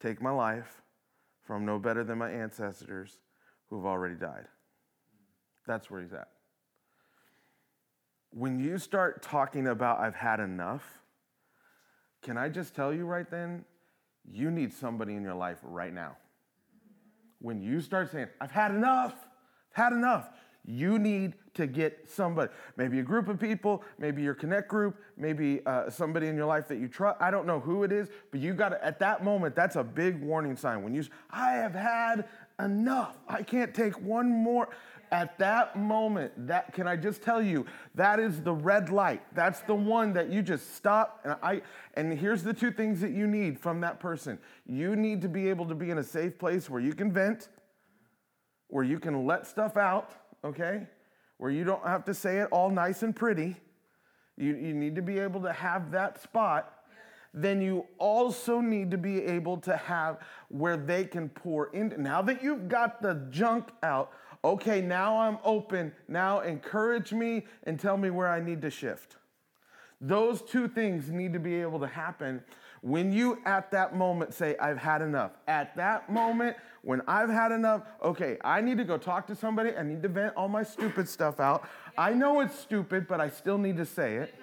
Take 0.00 0.22
my 0.22 0.30
life 0.30 0.80
for 1.50 1.56
I'm 1.56 1.66
no 1.66 1.80
better 1.80 2.04
than 2.04 2.18
my 2.18 2.30
ancestors 2.30 3.18
who've 3.68 3.84
already 3.84 4.14
died. 4.14 4.44
That's 5.66 5.90
where 5.90 6.00
he's 6.00 6.12
at. 6.12 6.28
When 8.30 8.60
you 8.60 8.78
start 8.78 9.20
talking 9.20 9.66
about, 9.66 9.98
I've 9.98 10.14
had 10.14 10.38
enough, 10.38 10.84
can 12.22 12.38
I 12.38 12.50
just 12.50 12.76
tell 12.76 12.94
you 12.94 13.04
right 13.04 13.28
then? 13.28 13.64
You 14.30 14.52
need 14.52 14.72
somebody 14.72 15.16
in 15.16 15.24
your 15.24 15.34
life 15.34 15.58
right 15.64 15.92
now. 15.92 16.18
When 17.40 17.60
you 17.60 17.80
start 17.80 18.12
saying, 18.12 18.28
I've 18.40 18.52
had 18.52 18.70
enough, 18.70 19.14
I've 19.72 19.82
had 19.82 19.92
enough, 19.92 20.28
you 20.70 20.98
need 20.98 21.34
to 21.54 21.66
get 21.66 22.08
somebody, 22.08 22.50
maybe 22.76 23.00
a 23.00 23.02
group 23.02 23.28
of 23.28 23.40
people, 23.40 23.82
maybe 23.98 24.22
your 24.22 24.34
connect 24.34 24.68
group, 24.68 24.96
maybe 25.16 25.60
uh, 25.66 25.90
somebody 25.90 26.28
in 26.28 26.36
your 26.36 26.46
life 26.46 26.68
that 26.68 26.78
you 26.78 26.88
trust. 26.88 27.20
I 27.20 27.30
don't 27.30 27.46
know 27.46 27.60
who 27.60 27.82
it 27.82 27.92
is, 27.92 28.08
but 28.30 28.40
you 28.40 28.54
got 28.54 28.70
to, 28.70 28.84
at 28.84 28.98
that 29.00 29.24
moment, 29.24 29.56
that's 29.56 29.76
a 29.76 29.82
big 29.84 30.20
warning 30.20 30.56
sign. 30.56 30.82
When 30.82 30.94
you, 30.94 31.04
I 31.30 31.52
have 31.52 31.74
had 31.74 32.28
enough, 32.58 33.16
I 33.28 33.42
can't 33.42 33.74
take 33.74 34.00
one 34.00 34.30
more. 34.30 34.68
At 35.12 35.38
that 35.38 35.76
moment, 35.76 36.46
that 36.46 36.72
can 36.72 36.86
I 36.86 36.94
just 36.94 37.20
tell 37.20 37.42
you, 37.42 37.66
that 37.96 38.20
is 38.20 38.42
the 38.42 38.52
red 38.52 38.90
light. 38.90 39.22
That's 39.34 39.58
the 39.62 39.74
one 39.74 40.12
that 40.12 40.30
you 40.30 40.40
just 40.40 40.76
stop. 40.76 41.20
And 41.24 41.34
I 41.42 41.62
and 41.94 42.16
here's 42.16 42.44
the 42.44 42.54
two 42.54 42.70
things 42.70 43.00
that 43.00 43.10
you 43.10 43.26
need 43.26 43.58
from 43.58 43.80
that 43.80 43.98
person. 43.98 44.38
You 44.66 44.94
need 44.94 45.20
to 45.22 45.28
be 45.28 45.48
able 45.48 45.66
to 45.66 45.74
be 45.74 45.90
in 45.90 45.98
a 45.98 46.04
safe 46.04 46.38
place 46.38 46.70
where 46.70 46.80
you 46.80 46.94
can 46.94 47.10
vent, 47.12 47.48
where 48.68 48.84
you 48.84 49.00
can 49.00 49.26
let 49.26 49.48
stuff 49.48 49.76
out, 49.76 50.12
okay? 50.44 50.86
Where 51.38 51.50
you 51.50 51.64
don't 51.64 51.86
have 51.86 52.04
to 52.06 52.14
say 52.14 52.38
it 52.38 52.48
all 52.50 52.70
nice 52.70 53.02
and 53.02 53.14
pretty. 53.14 53.56
You, 54.36 54.56
you 54.56 54.74
need 54.74 54.94
to 54.96 55.02
be 55.02 55.18
able 55.18 55.42
to 55.42 55.52
have 55.52 55.90
that 55.92 56.22
spot 56.22 56.80
then 57.32 57.60
you 57.60 57.86
also 57.98 58.60
need 58.60 58.90
to 58.90 58.98
be 58.98 59.22
able 59.24 59.56
to 59.58 59.76
have 59.76 60.18
where 60.48 60.76
they 60.76 61.04
can 61.04 61.28
pour 61.28 61.68
in. 61.68 61.94
Now 61.98 62.22
that 62.22 62.42
you've 62.42 62.68
got 62.68 63.00
the 63.00 63.26
junk 63.30 63.68
out, 63.82 64.12
okay, 64.44 64.80
now 64.80 65.18
I'm 65.18 65.38
open. 65.44 65.92
Now 66.08 66.40
encourage 66.40 67.12
me 67.12 67.46
and 67.64 67.78
tell 67.78 67.96
me 67.96 68.10
where 68.10 68.28
I 68.28 68.40
need 68.40 68.62
to 68.62 68.70
shift. 68.70 69.16
Those 70.00 70.42
two 70.42 70.66
things 70.66 71.10
need 71.10 71.32
to 71.34 71.38
be 71.38 71.60
able 71.60 71.78
to 71.80 71.86
happen 71.86 72.42
when 72.82 73.12
you 73.12 73.38
at 73.44 73.70
that 73.72 73.94
moment 73.94 74.32
say, 74.32 74.56
I've 74.58 74.78
had 74.78 75.02
enough. 75.02 75.32
At 75.46 75.76
that 75.76 76.10
moment, 76.10 76.56
when 76.82 77.02
I've 77.06 77.28
had 77.28 77.52
enough, 77.52 77.82
okay, 78.02 78.38
I 78.42 78.60
need 78.60 78.78
to 78.78 78.84
go 78.84 78.96
talk 78.96 79.26
to 79.26 79.34
somebody. 79.34 79.76
I 79.76 79.82
need 79.82 80.02
to 80.02 80.08
vent 80.08 80.34
all 80.34 80.48
my 80.48 80.62
stupid 80.62 81.08
stuff 81.08 81.40
out. 81.40 81.68
I 81.98 82.14
know 82.14 82.40
it's 82.40 82.58
stupid, 82.58 83.06
but 83.06 83.20
I 83.20 83.28
still 83.28 83.58
need 83.58 83.76
to 83.76 83.86
say 83.86 84.16
it. 84.16 84.34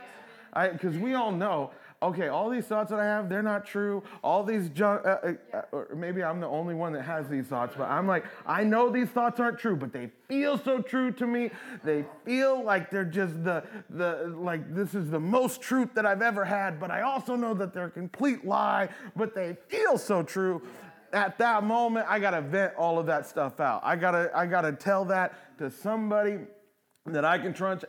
Because 0.71 0.97
we 0.97 1.13
all 1.13 1.31
know 1.31 1.71
okay, 2.01 2.27
all 2.27 2.49
these 2.49 2.65
thoughts 2.65 2.91
that 2.91 2.99
I 2.99 3.05
have, 3.05 3.27
they're 3.27 3.41
not 3.41 3.65
true. 3.65 4.03
All 4.23 4.43
these 4.43 4.69
junk, 4.69 5.05
uh, 5.05 5.09
uh, 5.09 5.33
uh, 5.53 5.61
or 5.71 5.95
maybe 5.95 6.23
I'm 6.23 6.39
the 6.39 6.47
only 6.47 6.75
one 6.75 6.93
that 6.93 7.03
has 7.03 7.27
these 7.27 7.45
thoughts, 7.45 7.73
but 7.77 7.89
I'm 7.89 8.07
like, 8.07 8.25
I 8.45 8.63
know 8.63 8.89
these 8.89 9.09
thoughts 9.09 9.39
aren't 9.39 9.57
true, 9.57 9.75
but 9.75 9.91
they 9.91 10.11
feel 10.27 10.57
so 10.57 10.79
true 10.81 11.11
to 11.13 11.25
me. 11.25 11.49
They 11.83 12.05
feel 12.23 12.63
like 12.63 12.91
they're 12.91 13.05
just 13.05 13.43
the, 13.43 13.63
the, 13.89 14.33
like 14.37 14.73
this 14.75 14.93
is 14.93 15.09
the 15.09 15.19
most 15.19 15.61
truth 15.61 15.93
that 15.95 16.05
I've 16.05 16.21
ever 16.21 16.45
had, 16.45 16.79
but 16.79 16.91
I 16.91 17.01
also 17.01 17.35
know 17.35 17.53
that 17.55 17.73
they're 17.73 17.85
a 17.85 17.91
complete 17.91 18.45
lie, 18.45 18.89
but 19.15 19.33
they 19.33 19.57
feel 19.67 19.97
so 19.97 20.21
true. 20.21 20.61
At 21.13 21.37
that 21.39 21.63
moment, 21.63 22.05
I 22.09 22.19
gotta 22.19 22.41
vent 22.41 22.75
all 22.77 22.99
of 22.99 23.07
that 23.07 23.25
stuff 23.25 23.59
out. 23.59 23.81
I 23.83 23.95
gotta, 23.95 24.29
I 24.35 24.45
gotta 24.45 24.73
tell 24.73 25.05
that 25.05 25.57
to 25.57 25.71
somebody 25.71 26.39
that 27.07 27.25
I 27.25 27.37
can 27.37 27.53
trust, 27.53 27.85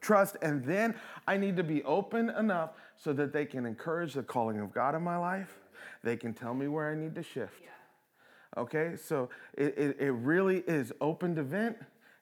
trust, 0.00 0.36
and 0.42 0.64
then 0.64 0.94
I 1.26 1.36
need 1.36 1.56
to 1.56 1.64
be 1.64 1.82
open 1.84 2.30
enough 2.30 2.70
so 2.98 3.12
that 3.12 3.32
they 3.32 3.46
can 3.46 3.64
encourage 3.64 4.14
the 4.14 4.22
calling 4.22 4.60
of 4.60 4.72
God 4.72 4.94
in 4.94 5.02
my 5.02 5.16
life. 5.16 5.54
They 6.02 6.16
can 6.16 6.34
tell 6.34 6.54
me 6.54 6.68
where 6.68 6.90
I 6.90 6.94
need 6.94 7.14
to 7.14 7.22
shift. 7.22 7.62
Yeah. 7.62 8.60
Okay, 8.60 8.96
so 8.96 9.28
it, 9.56 9.78
it, 9.78 9.96
it, 10.00 10.10
really 10.10 10.58
is 10.66 10.92
open 11.00 11.36
to 11.36 11.42
vent 11.42 11.76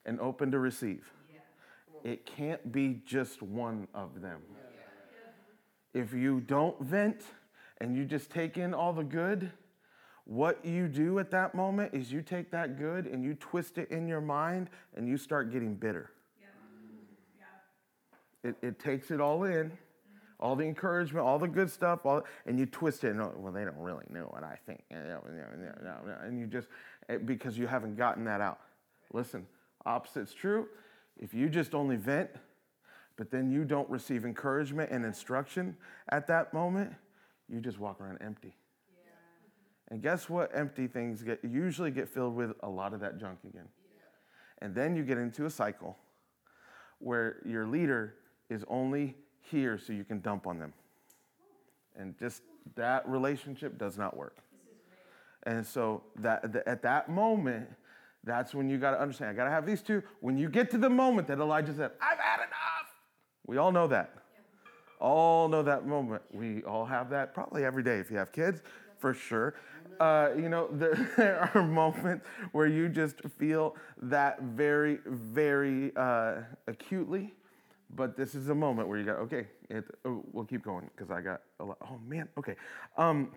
and 0.04 0.20
open 0.20 0.50
to 0.50 0.58
receive. 0.58 1.10
Yeah. 1.32 2.10
It 2.12 2.26
can't 2.26 2.72
be 2.72 3.00
just 3.06 3.42
one 3.42 3.88
of 3.94 4.20
them. 4.20 4.40
Yeah. 5.94 6.02
If 6.02 6.12
you 6.12 6.40
don't 6.40 6.78
vent 6.82 7.22
and 7.78 7.96
you 7.96 8.04
just 8.04 8.30
take 8.30 8.58
in 8.58 8.74
all 8.74 8.92
the 8.92 9.04
good, 9.04 9.50
what 10.24 10.64
you 10.64 10.88
do 10.88 11.18
at 11.20 11.30
that 11.30 11.54
moment 11.54 11.94
is 11.94 12.12
you 12.12 12.20
take 12.20 12.50
that 12.50 12.78
good 12.78 13.06
and 13.06 13.24
you 13.24 13.34
twist 13.34 13.78
it 13.78 13.90
in 13.90 14.08
your 14.08 14.20
mind 14.20 14.68
and 14.96 15.08
you 15.08 15.16
start 15.16 15.52
getting 15.52 15.74
bitter. 15.74 16.10
It, 18.42 18.56
it 18.62 18.78
takes 18.78 19.10
it 19.10 19.20
all 19.20 19.44
in 19.44 19.72
all 20.38 20.54
the 20.56 20.64
encouragement, 20.64 21.24
all 21.24 21.38
the 21.38 21.48
good 21.48 21.70
stuff, 21.70 22.04
all, 22.04 22.22
and 22.44 22.58
you 22.58 22.66
twist 22.66 23.04
it. 23.04 23.10
And, 23.10 23.22
oh, 23.22 23.32
well, 23.36 23.52
they 23.52 23.64
don't 23.64 23.78
really 23.78 24.04
know 24.10 24.24
what 24.30 24.42
I 24.42 24.58
think. 24.66 24.82
And 24.90 26.38
you 26.38 26.46
just, 26.46 26.68
eh, 27.08 27.18
because 27.18 27.56
you 27.56 27.66
haven't 27.66 27.96
gotten 27.96 28.24
that 28.24 28.40
out. 28.40 28.60
Listen, 29.12 29.46
opposite's 29.84 30.34
true. 30.34 30.68
If 31.18 31.32
you 31.32 31.48
just 31.48 31.74
only 31.74 31.96
vent, 31.96 32.30
but 33.16 33.30
then 33.30 33.50
you 33.50 33.64
don't 33.64 33.88
receive 33.88 34.24
encouragement 34.24 34.90
and 34.90 35.04
instruction 35.04 35.76
at 36.10 36.26
that 36.26 36.52
moment, 36.52 36.92
you 37.48 37.60
just 37.60 37.78
walk 37.78 38.00
around 38.00 38.18
empty. 38.20 38.54
Yeah. 38.88 39.12
And 39.88 40.02
guess 40.02 40.28
what? 40.28 40.50
Empty 40.54 40.88
things 40.88 41.22
get 41.22 41.40
usually 41.42 41.90
get 41.90 42.08
filled 42.08 42.34
with 42.34 42.52
a 42.60 42.68
lot 42.68 42.92
of 42.92 43.00
that 43.00 43.18
junk 43.18 43.38
again. 43.48 43.68
Yeah. 43.94 44.66
And 44.66 44.74
then 44.74 44.96
you 44.96 45.02
get 45.02 45.16
into 45.16 45.46
a 45.46 45.50
cycle 45.50 45.96
where 46.98 47.40
your 47.46 47.66
leader 47.66 48.16
is 48.50 48.64
only 48.68 49.16
here 49.50 49.78
so 49.78 49.92
you 49.92 50.04
can 50.04 50.20
dump 50.20 50.46
on 50.46 50.58
them. 50.58 50.72
And 51.96 52.18
just 52.18 52.42
that 52.74 53.08
relationship 53.08 53.78
does 53.78 53.96
not 53.96 54.16
work. 54.16 54.38
And 55.44 55.64
so 55.64 56.02
that, 56.16 56.52
the, 56.52 56.68
at 56.68 56.82
that 56.82 57.08
moment, 57.08 57.68
that's 58.24 58.54
when 58.54 58.68
you 58.68 58.78
got 58.78 58.90
to 58.90 59.00
understand. 59.00 59.30
I 59.30 59.34
got 59.34 59.44
to 59.44 59.50
have 59.50 59.64
these 59.64 59.80
two. 59.80 60.02
When 60.20 60.36
you 60.36 60.48
get 60.48 60.70
to 60.72 60.78
the 60.78 60.90
moment 60.90 61.28
that 61.28 61.38
Elijah 61.38 61.72
said, 61.72 61.92
"I've 62.02 62.18
had 62.18 62.38
enough," 62.38 62.92
we 63.46 63.56
all 63.56 63.70
know 63.70 63.86
that. 63.86 64.10
Yeah. 64.14 64.40
All 64.98 65.48
know 65.48 65.62
that 65.62 65.86
moment. 65.86 66.22
We 66.32 66.64
all 66.64 66.84
have 66.84 67.08
that 67.10 67.32
probably 67.32 67.64
every 67.64 67.84
day 67.84 67.98
if 67.98 68.10
you 68.10 68.16
have 68.16 68.32
kids, 68.32 68.62
for 68.98 69.14
sure. 69.14 69.54
Uh, 70.00 70.30
you 70.36 70.48
know, 70.48 70.68
there, 70.72 70.94
there, 71.16 71.50
are 71.54 71.62
moments 71.62 72.26
where 72.50 72.66
you 72.66 72.88
just 72.88 73.20
feel 73.38 73.76
that 74.02 74.42
very, 74.42 74.98
very 75.06 75.92
uh, 75.96 76.42
acutely. 76.66 77.32
But 77.94 78.16
this 78.16 78.34
is 78.34 78.48
a 78.48 78.54
moment 78.54 78.88
where 78.88 78.98
you 78.98 79.04
got, 79.04 79.16
okay, 79.16 79.46
it, 79.70 79.84
oh, 80.04 80.24
we'll 80.32 80.44
keep 80.44 80.64
going 80.64 80.90
because 80.94 81.10
I 81.10 81.20
got 81.20 81.42
a 81.60 81.64
lot. 81.64 81.78
Oh, 81.82 81.98
man, 82.06 82.28
okay. 82.36 82.56
Um, 82.96 83.30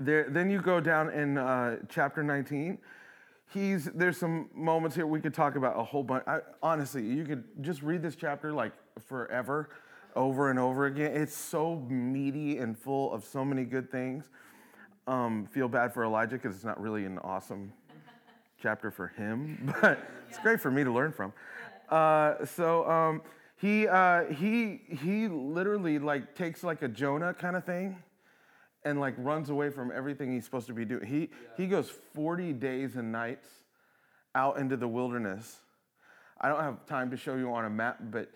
there, 0.00 0.28
then 0.28 0.50
you 0.50 0.60
go 0.60 0.80
down 0.80 1.10
in 1.10 1.38
uh, 1.38 1.76
chapter 1.88 2.22
19. 2.22 2.78
He's, 3.52 3.86
there's 3.94 4.18
some 4.18 4.50
moments 4.54 4.94
here 4.94 5.06
we 5.06 5.20
could 5.20 5.32
talk 5.32 5.56
about 5.56 5.78
a 5.78 5.82
whole 5.82 6.02
bunch. 6.02 6.24
I, 6.26 6.40
honestly, 6.62 7.04
you 7.04 7.24
could 7.24 7.44
just 7.60 7.82
read 7.82 8.02
this 8.02 8.14
chapter 8.14 8.52
like 8.52 8.72
forever, 9.06 9.70
over 10.14 10.50
and 10.50 10.58
over 10.58 10.86
again. 10.86 11.12
It's 11.14 11.34
so 11.34 11.76
meaty 11.88 12.58
and 12.58 12.76
full 12.76 13.12
of 13.12 13.24
so 13.24 13.44
many 13.44 13.64
good 13.64 13.90
things. 13.90 14.28
Um, 15.06 15.46
feel 15.46 15.68
bad 15.68 15.94
for 15.94 16.04
Elijah 16.04 16.36
because 16.36 16.54
it's 16.54 16.64
not 16.64 16.80
really 16.80 17.06
an 17.06 17.18
awesome 17.20 17.72
chapter 18.60 18.90
for 18.90 19.08
him, 19.08 19.74
but 19.80 19.98
it's 20.28 20.38
great 20.38 20.60
for 20.60 20.70
me 20.70 20.84
to 20.84 20.92
learn 20.92 21.12
from. 21.12 21.32
Uh, 21.88 22.44
so, 22.44 22.88
um, 22.88 23.22
he, 23.60 23.88
uh, 23.88 24.24
he, 24.26 24.82
he 24.88 25.26
literally 25.26 25.98
like 25.98 26.36
takes 26.36 26.62
like 26.62 26.82
a 26.82 26.88
Jonah 26.88 27.34
kind 27.34 27.56
of 27.56 27.64
thing 27.64 27.96
and 28.84 29.00
like 29.00 29.14
runs 29.18 29.50
away 29.50 29.70
from 29.70 29.90
everything 29.90 30.32
he's 30.32 30.44
supposed 30.44 30.68
to 30.68 30.72
be 30.72 30.84
doing. 30.84 31.04
He, 31.04 31.20
yeah. 31.20 31.26
he 31.56 31.66
goes 31.66 31.90
40 32.14 32.52
days 32.52 32.94
and 32.94 33.10
nights 33.10 33.48
out 34.36 34.58
into 34.58 34.76
the 34.76 34.86
wilderness. 34.86 35.56
I 36.40 36.48
don't 36.48 36.60
have 36.60 36.86
time 36.86 37.10
to 37.10 37.16
show 37.16 37.34
you 37.34 37.52
on 37.52 37.64
a 37.64 37.70
map, 37.70 37.98
but 38.12 38.30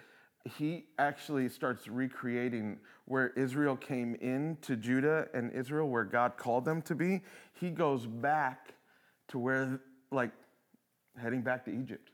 he 0.56 0.86
actually 0.98 1.48
starts 1.48 1.86
recreating 1.86 2.80
where 3.04 3.28
Israel 3.36 3.76
came 3.76 4.16
into 4.16 4.74
Judah 4.74 5.28
and 5.34 5.52
Israel, 5.52 5.88
where 5.88 6.02
God 6.02 6.36
called 6.36 6.64
them 6.64 6.82
to 6.82 6.96
be. 6.96 7.20
He 7.60 7.70
goes 7.70 8.06
back 8.06 8.74
to 9.28 9.38
where, 9.38 9.80
like, 10.10 10.32
heading 11.16 11.42
back 11.42 11.64
to 11.66 11.70
Egypt, 11.70 12.10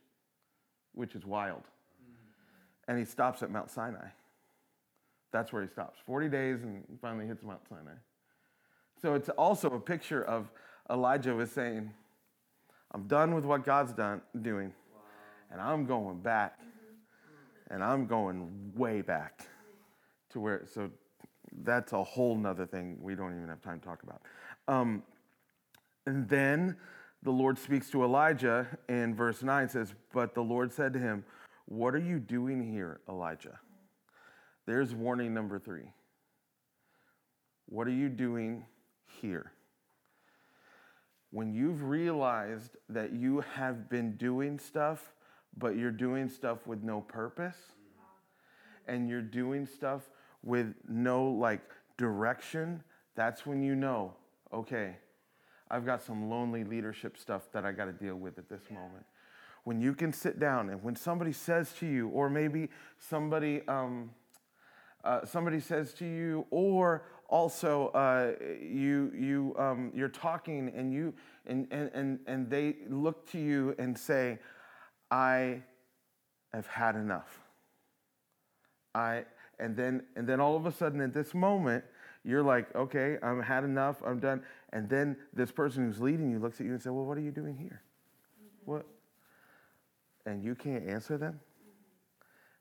which 0.93 1.15
is 1.15 1.25
wild 1.25 1.63
and 2.89 2.99
he 2.99 3.05
stops 3.05 3.43
at 3.43 3.51
Mount 3.51 3.71
Sinai. 3.71 4.09
That's 5.31 5.53
where 5.53 5.63
he 5.63 5.69
stops. 5.69 5.99
40 6.07 6.29
days 6.29 6.63
and 6.63 6.83
finally 7.01 7.27
hits 7.27 7.45
Mount 7.45 7.61
Sinai. 7.69 7.93
So 9.01 9.15
it's 9.15 9.29
also 9.29 9.69
a 9.69 9.81
picture 9.81 10.25
of 10.25 10.51
Elijah 10.91 11.35
was 11.35 11.53
saying, 11.53 11.93
I'm 12.93 13.07
done 13.07 13.35
with 13.35 13.45
what 13.45 13.65
God's 13.65 13.93
done 13.93 14.23
doing, 14.41 14.73
and 15.53 15.61
I'm 15.61 15.85
going 15.87 16.21
back. 16.21 16.59
And 17.71 17.85
I'm 17.85 18.07
going 18.07 18.73
way 18.75 19.03
back 19.03 19.47
to 20.31 20.41
where, 20.41 20.63
so 20.73 20.91
that's 21.65 21.93
a 21.93 22.03
whole 22.03 22.35
nother 22.35 22.65
thing 22.65 22.97
we 23.03 23.15
don't 23.15 23.37
even 23.37 23.49
have 23.51 23.61
time 23.61 23.79
to 23.79 23.85
talk 23.85 24.03
about. 24.03 24.23
Um, 24.67 25.03
and 26.07 26.27
then 26.27 26.77
the 27.23 27.31
Lord 27.31 27.59
speaks 27.59 27.91
to 27.91 28.05
Elijah 28.05 28.79
in 28.89 29.15
verse 29.15 29.43
9 29.43 29.69
says, 29.69 29.93
But 30.15 30.35
the 30.35 30.41
Lord 30.41 30.73
said 30.73 30.95
to 30.95 30.99
him, 30.99 31.25
what 31.69 31.95
are 31.95 32.01
you 32.01 32.19
doing 32.19 32.63
here, 32.63 33.01
Elijah? 33.09 33.61
There's 34.67 34.95
warning 34.95 35.35
number 35.35 35.59
three. 35.59 35.93
What 37.67 37.87
are 37.87 37.93
you 37.93 38.09
doing 38.09 38.65
here? 39.21 39.53
When 41.31 41.53
you've 41.53 41.83
realized 41.83 42.79
that 42.89 43.13
you 43.13 43.41
have 43.55 43.91
been 43.91 44.17
doing 44.17 44.59
stuff, 44.59 45.13
but 45.59 45.77
you're 45.77 45.91
doing 45.91 46.31
stuff 46.31 46.67
with 46.67 46.83
no 46.83 47.03
purpose, 47.03 47.57
and 48.87 49.07
you're 49.07 49.21
doing 49.21 49.67
stuff 49.67 50.09
with 50.43 50.75
no 50.89 51.25
like 51.25 51.61
direction, 51.99 52.83
that's 53.15 53.45
when 53.45 53.63
you 53.63 53.75
know, 53.75 54.15
okay, 54.55 54.97
I've 55.71 55.85
got 55.85 56.03
some 56.03 56.31
lonely 56.31 56.65
leadership 56.65 57.19
stuff 57.19 57.53
that 57.53 57.67
I 57.67 57.73
got 57.73 57.85
to 57.85 57.93
deal 57.93 58.17
with 58.17 58.39
at 58.39 58.49
this 58.49 58.63
moment. 58.71 59.05
When 59.69 59.83
you 59.83 59.93
can 59.93 60.15
sit 60.15 60.41
down 60.41 60.71
and 60.71 60.83
when 60.83 60.97
somebody 60.97 61.31
says 61.31 61.75
to 61.81 61.87
you, 61.87 62.09
or 62.09 62.31
maybe 62.31 62.71
somebody, 62.99 63.61
um, 63.69 64.11
uh, 65.05 65.27
somebody 65.27 65.61
says 65.61 65.93
to 65.99 66.07
you, 66.07 66.47
or 66.51 67.03
also 67.29 67.89
uh, 67.89 68.33
you 68.63 69.13
you 69.15 69.55
um, 69.59 69.93
you're 69.95 70.09
talking 70.09 70.73
and 70.75 70.91
you 70.91 71.13
and, 71.45 71.69
and 71.71 71.91
and 71.93 72.19
and 72.27 72.49
they 72.49 72.77
look 72.89 73.31
to 73.33 73.39
you 73.39 73.75
and 73.79 73.99
say, 73.99 74.39
I 75.11 75.61
have 76.55 76.67
had 76.67 76.97
enough. 76.97 77.39
I 78.95 79.27
and 79.61 79.77
then 79.77 80.03
and 80.17 80.27
then 80.27 80.41
all 80.41 80.57
of 80.57 80.65
a 80.65 80.73
sudden 80.73 81.03
at 81.03 81.13
this 81.13 81.35
moment 81.35 81.85
you're 82.25 82.43
like, 82.43 82.75
okay, 82.75 83.19
I've 83.23 83.45
had 83.45 83.65
enough, 83.65 83.97
I'm 84.03 84.19
done. 84.19 84.43
And 84.73 84.89
then 84.89 85.19
this 85.35 85.53
person 85.53 85.85
who's 85.85 86.01
leading 86.01 86.31
you 86.31 86.39
looks 86.39 86.59
at 86.59 86.65
you 86.65 86.73
and 86.73 86.81
says, 86.81 86.91
well, 86.91 87.05
what 87.05 87.19
are 87.19 87.27
you 87.29 87.33
doing 87.33 87.59
here? 87.59 87.83
What? 88.65 88.87
And 90.29 90.45
you 90.45 90.55
can't 90.55 90.87
answer 90.87 91.17
them? 91.17 91.41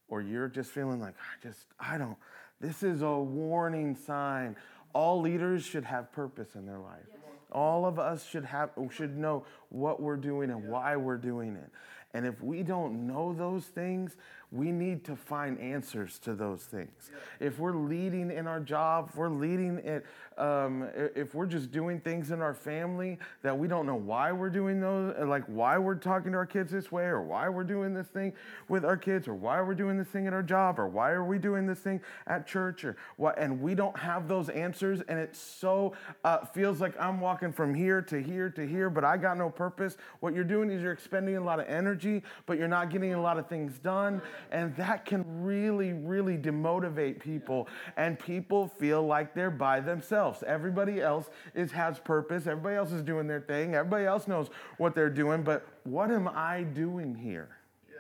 Or 0.08 0.22
you're 0.22 0.48
just 0.48 0.72
feeling 0.72 1.02
like, 1.02 1.16
I 1.16 1.46
just, 1.46 1.60
I 1.80 1.98
don't. 1.98 2.16
This 2.62 2.82
is 2.82 3.02
a 3.02 3.18
warning 3.18 3.96
sign. 3.96 4.56
All 4.94 5.20
leaders 5.20 5.64
should 5.66 5.84
have 5.84 6.12
purpose 6.14 6.56
in 6.56 6.66
their 6.66 6.80
life. 6.80 7.06
Yes. 7.12 7.20
All 7.52 7.86
of 7.86 8.00
us 8.00 8.26
should 8.26 8.46
have 8.46 8.72
should 8.90 9.18
know 9.18 9.46
what 9.70 10.02
we're 10.02 10.16
doing 10.16 10.50
and 10.50 10.70
why 10.70 10.96
we're 10.96 11.18
doing 11.18 11.56
it. 11.56 11.70
And 12.14 12.26
if 12.26 12.42
we 12.42 12.64
don't 12.64 13.06
know 13.06 13.34
those 13.34 13.66
things, 13.66 14.16
we 14.52 14.72
need 14.72 15.04
to 15.04 15.16
find 15.16 15.60
answers 15.60 16.20
to 16.20 16.34
those 16.34 16.64
things. 16.64 17.12
If 17.40 17.60
we're 17.60 17.76
leading 17.76 18.32
in 18.32 18.48
our 18.48 18.62
job, 18.62 19.10
if 19.10 19.18
we're 19.18 19.30
leading 19.30 19.80
it, 19.80 20.06
um, 20.38 20.88
if 20.96 21.36
we're 21.36 21.48
just 21.48 21.72
doing 21.72 22.00
things 22.00 22.32
in 22.32 22.42
our 22.42 22.54
family 22.54 23.18
that 23.42 23.58
we 23.58 23.68
don't 23.68 23.86
know 23.86 23.96
why 23.96 24.32
we're 24.32 24.50
doing 24.50 24.80
those, 24.80 25.16
like 25.28 25.44
why 25.48 25.78
we're 25.78 25.96
talking 25.96 26.32
to 26.32 26.38
our 26.38 26.46
kids 26.46 26.72
this 26.72 26.92
way, 26.92 27.06
or 27.06 27.22
why 27.22 27.50
we're 27.50 27.66
doing 27.66 27.94
this 27.94 28.08
thing 28.08 28.32
with 28.70 28.86
our 28.86 28.96
kids, 28.96 29.28
or 29.28 29.34
why 29.34 29.62
we're 29.62 29.76
doing 29.76 29.98
this 29.98 30.08
thing 30.08 30.28
at 30.28 30.34
our 30.34 30.44
job, 30.44 30.80
or 30.80 30.88
why 30.88 31.12
are 31.12 31.26
we 31.26 31.40
doing 31.40 31.66
this 31.66 31.80
thing 31.80 32.00
at 32.28 32.48
church, 32.48 32.86
or 32.86 32.96
what, 33.18 33.38
and 33.38 33.62
we 33.62 33.76
don't 33.76 33.98
have 33.98 34.30
those 34.30 34.48
answers, 34.50 35.02
and 35.10 35.20
it 35.20 35.36
so 35.36 35.94
uh, 36.24 36.46
feels 36.46 36.80
like 36.80 36.98
I'm 37.00 37.20
walking 37.20 37.52
from 37.52 37.74
here 37.74 38.02
to 38.04 38.22
here 38.22 38.50
to 38.52 38.66
here, 38.66 38.90
but 38.90 39.04
I 39.04 39.18
got 39.18 39.38
no 39.38 39.50
purpose. 39.50 39.98
What 40.22 40.34
you're 40.34 40.44
doing 40.44 40.72
is 40.72 40.82
you're 40.82 40.94
expending 40.94 41.36
a 41.36 41.44
lot 41.44 41.60
of 41.60 41.68
energy, 41.68 42.24
but 42.46 42.58
you're 42.58 42.68
not 42.70 42.92
getting 42.92 43.14
a 43.14 43.22
lot 43.22 43.38
of 43.38 43.48
things 43.48 43.78
done. 43.80 44.22
And 44.52 44.76
that 44.76 45.06
can 45.06 45.24
really, 45.44 45.94
really 45.94 46.38
demotivate 46.38 47.20
people. 47.20 47.68
And 47.96 48.20
people 48.20 48.68
feel 48.68 49.06
like 49.06 49.34
they're 49.34 49.52
by 49.52 49.80
themselves. 49.80 50.44
Everybody 50.46 51.02
else 51.02 51.30
is, 51.54 51.72
has 51.72 52.00
purpose. 52.00 52.48
Everybody 52.48 52.76
else 52.76 52.92
is 52.92 53.02
doing 53.02 53.28
their 53.28 53.42
thing. 53.42 53.76
Everybody 53.76 54.06
else 54.06 54.28
knows 54.28 54.50
what 54.78 54.96
they're 54.96 55.10
doing. 55.10 55.44
But 55.44 55.68
what 55.84 56.12
am 56.12 56.28
I 56.28 56.64
doing 56.64 57.16
here? 57.16 57.58
Yeah. 57.90 57.98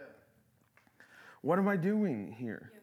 What 1.41 1.59
am 1.59 1.67
I 1.67 1.75
doing 1.77 2.35
here? 2.37 2.71
Yeah. 2.73 2.79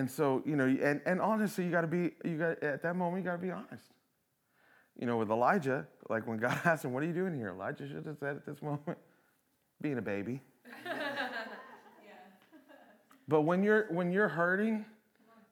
And 0.00 0.10
so, 0.10 0.42
you 0.46 0.56
know, 0.56 0.64
and, 0.64 1.00
and 1.04 1.20
honestly, 1.20 1.64
you 1.64 1.70
got 1.70 1.82
to 1.82 1.86
be, 1.86 2.12
you 2.24 2.38
got 2.38 2.62
at 2.62 2.82
that 2.82 2.96
moment, 2.96 3.24
you 3.24 3.30
got 3.30 3.36
to 3.36 3.42
be 3.42 3.50
honest. 3.50 3.84
You 4.98 5.06
know, 5.06 5.16
with 5.16 5.30
Elijah, 5.30 5.86
like 6.08 6.26
when 6.26 6.38
God 6.38 6.58
asked 6.64 6.84
him, 6.84 6.92
What 6.92 7.02
are 7.02 7.06
you 7.06 7.12
doing 7.12 7.34
here? 7.34 7.48
Elijah 7.48 7.88
should 7.88 8.04
have 8.06 8.18
said 8.18 8.36
at 8.36 8.46
this 8.46 8.62
moment, 8.62 8.98
Being 9.80 9.98
a 9.98 10.02
baby. 10.02 10.42
But 13.30 13.42
when 13.42 13.62
you're 13.62 13.86
when 13.90 14.10
you're 14.10 14.28
hurting 14.28 14.84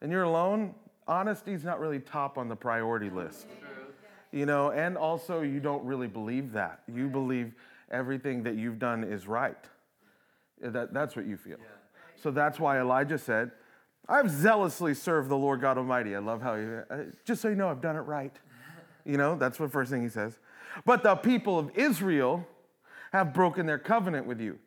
and 0.02 0.10
you're 0.10 0.24
alone, 0.24 0.74
honesty 1.06 1.52
is 1.52 1.62
not 1.62 1.78
really 1.78 2.00
top 2.00 2.36
on 2.36 2.48
the 2.48 2.56
priority 2.56 3.08
list. 3.08 3.46
You 4.32 4.46
know, 4.46 4.72
and 4.72 4.98
also 4.98 5.42
you 5.42 5.60
don't 5.60 5.84
really 5.84 6.08
believe 6.08 6.52
that. 6.52 6.80
You 6.92 7.06
believe 7.06 7.54
everything 7.88 8.42
that 8.42 8.56
you've 8.56 8.80
done 8.80 9.04
is 9.04 9.28
right. 9.28 9.64
That, 10.60 10.92
that's 10.92 11.14
what 11.14 11.24
you 11.24 11.36
feel. 11.36 11.58
So 12.16 12.32
that's 12.32 12.58
why 12.58 12.80
Elijah 12.80 13.16
said, 13.16 13.52
I've 14.08 14.28
zealously 14.28 14.92
served 14.92 15.28
the 15.28 15.36
Lord 15.36 15.60
God 15.60 15.78
Almighty. 15.78 16.16
I 16.16 16.18
love 16.18 16.42
how 16.42 16.54
you, 16.56 16.82
uh, 16.90 16.96
just 17.24 17.40
so 17.40 17.48
you 17.48 17.54
know, 17.54 17.68
I've 17.68 17.80
done 17.80 17.94
it 17.94 18.00
right. 18.00 18.36
You 19.04 19.18
know, 19.18 19.36
that's 19.36 19.56
the 19.56 19.68
first 19.68 19.92
thing 19.92 20.02
he 20.02 20.08
says. 20.08 20.36
But 20.84 21.04
the 21.04 21.14
people 21.14 21.60
of 21.60 21.70
Israel 21.76 22.44
have 23.12 23.32
broken 23.32 23.66
their 23.66 23.78
covenant 23.78 24.26
with 24.26 24.40
you. 24.40 24.58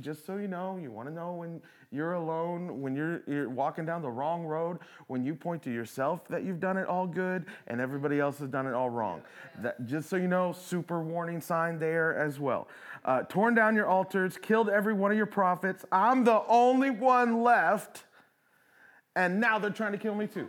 Just 0.00 0.24
so 0.24 0.36
you 0.36 0.48
know, 0.48 0.78
you 0.80 0.90
want 0.90 1.06
to 1.08 1.14
know 1.14 1.32
when 1.34 1.60
you're 1.90 2.14
alone, 2.14 2.80
when 2.80 2.96
you're, 2.96 3.22
you're 3.26 3.50
walking 3.50 3.84
down 3.84 4.00
the 4.00 4.10
wrong 4.10 4.42
road, 4.42 4.78
when 5.06 5.22
you 5.22 5.34
point 5.34 5.62
to 5.64 5.70
yourself 5.70 6.26
that 6.28 6.44
you've 6.44 6.60
done 6.60 6.78
it 6.78 6.86
all 6.86 7.06
good 7.06 7.44
and 7.66 7.78
everybody 7.78 8.18
else 8.18 8.38
has 8.38 8.48
done 8.48 8.66
it 8.66 8.72
all 8.72 8.88
wrong. 8.88 9.20
That, 9.60 9.86
just 9.86 10.08
so 10.08 10.16
you 10.16 10.28
know, 10.28 10.52
super 10.52 11.02
warning 11.02 11.42
sign 11.42 11.78
there 11.78 12.16
as 12.16 12.40
well. 12.40 12.68
Uh, 13.04 13.24
torn 13.24 13.54
down 13.54 13.76
your 13.76 13.86
altars, 13.86 14.38
killed 14.38 14.70
every 14.70 14.94
one 14.94 15.10
of 15.10 15.16
your 15.18 15.26
prophets. 15.26 15.84
I'm 15.92 16.24
the 16.24 16.42
only 16.48 16.88
one 16.88 17.42
left, 17.42 18.04
and 19.14 19.40
now 19.40 19.58
they're 19.58 19.70
trying 19.70 19.92
to 19.92 19.98
kill 19.98 20.14
me 20.14 20.26
too. 20.26 20.48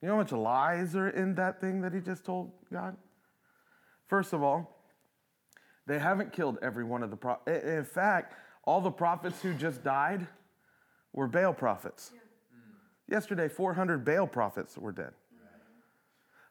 You 0.00 0.08
know 0.08 0.14
how 0.14 0.20
much 0.20 0.32
lies 0.32 0.96
are 0.96 1.10
in 1.10 1.34
that 1.34 1.60
thing 1.60 1.82
that 1.82 1.92
he 1.92 2.00
just 2.00 2.24
told 2.24 2.52
God? 2.72 2.96
First 4.08 4.32
of 4.32 4.42
all, 4.42 4.81
they 5.86 5.98
haven't 5.98 6.32
killed 6.32 6.58
every 6.62 6.84
one 6.84 7.02
of 7.02 7.10
the 7.10 7.16
prophets. 7.16 7.64
In 7.64 7.84
fact, 7.84 8.34
all 8.64 8.80
the 8.80 8.90
prophets 8.90 9.42
who 9.42 9.54
just 9.54 9.82
died 9.82 10.26
were 11.12 11.26
Baal 11.26 11.52
prophets. 11.52 12.12
Yeah. 12.14 13.16
Yesterday, 13.16 13.48
400 13.48 14.04
Baal 14.04 14.26
prophets 14.26 14.78
were 14.78 14.92
dead. 14.92 15.12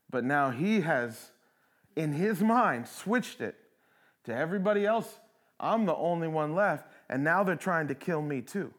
But 0.09 0.25
now 0.25 0.49
he 0.49 0.81
has, 0.81 1.31
in 1.95 2.11
his 2.11 2.41
mind, 2.41 2.87
switched 2.87 3.39
it 3.39 3.55
to 4.25 4.35
everybody 4.35 4.85
else. 4.85 5.19
I'm 5.59 5.85
the 5.85 5.95
only 5.95 6.27
one 6.27 6.53
left, 6.53 6.85
and 7.09 7.23
now 7.23 7.43
they're 7.43 7.55
trying 7.55 7.87
to 7.87 7.95
kill 7.95 8.21
me 8.21 8.41
too. 8.41 8.73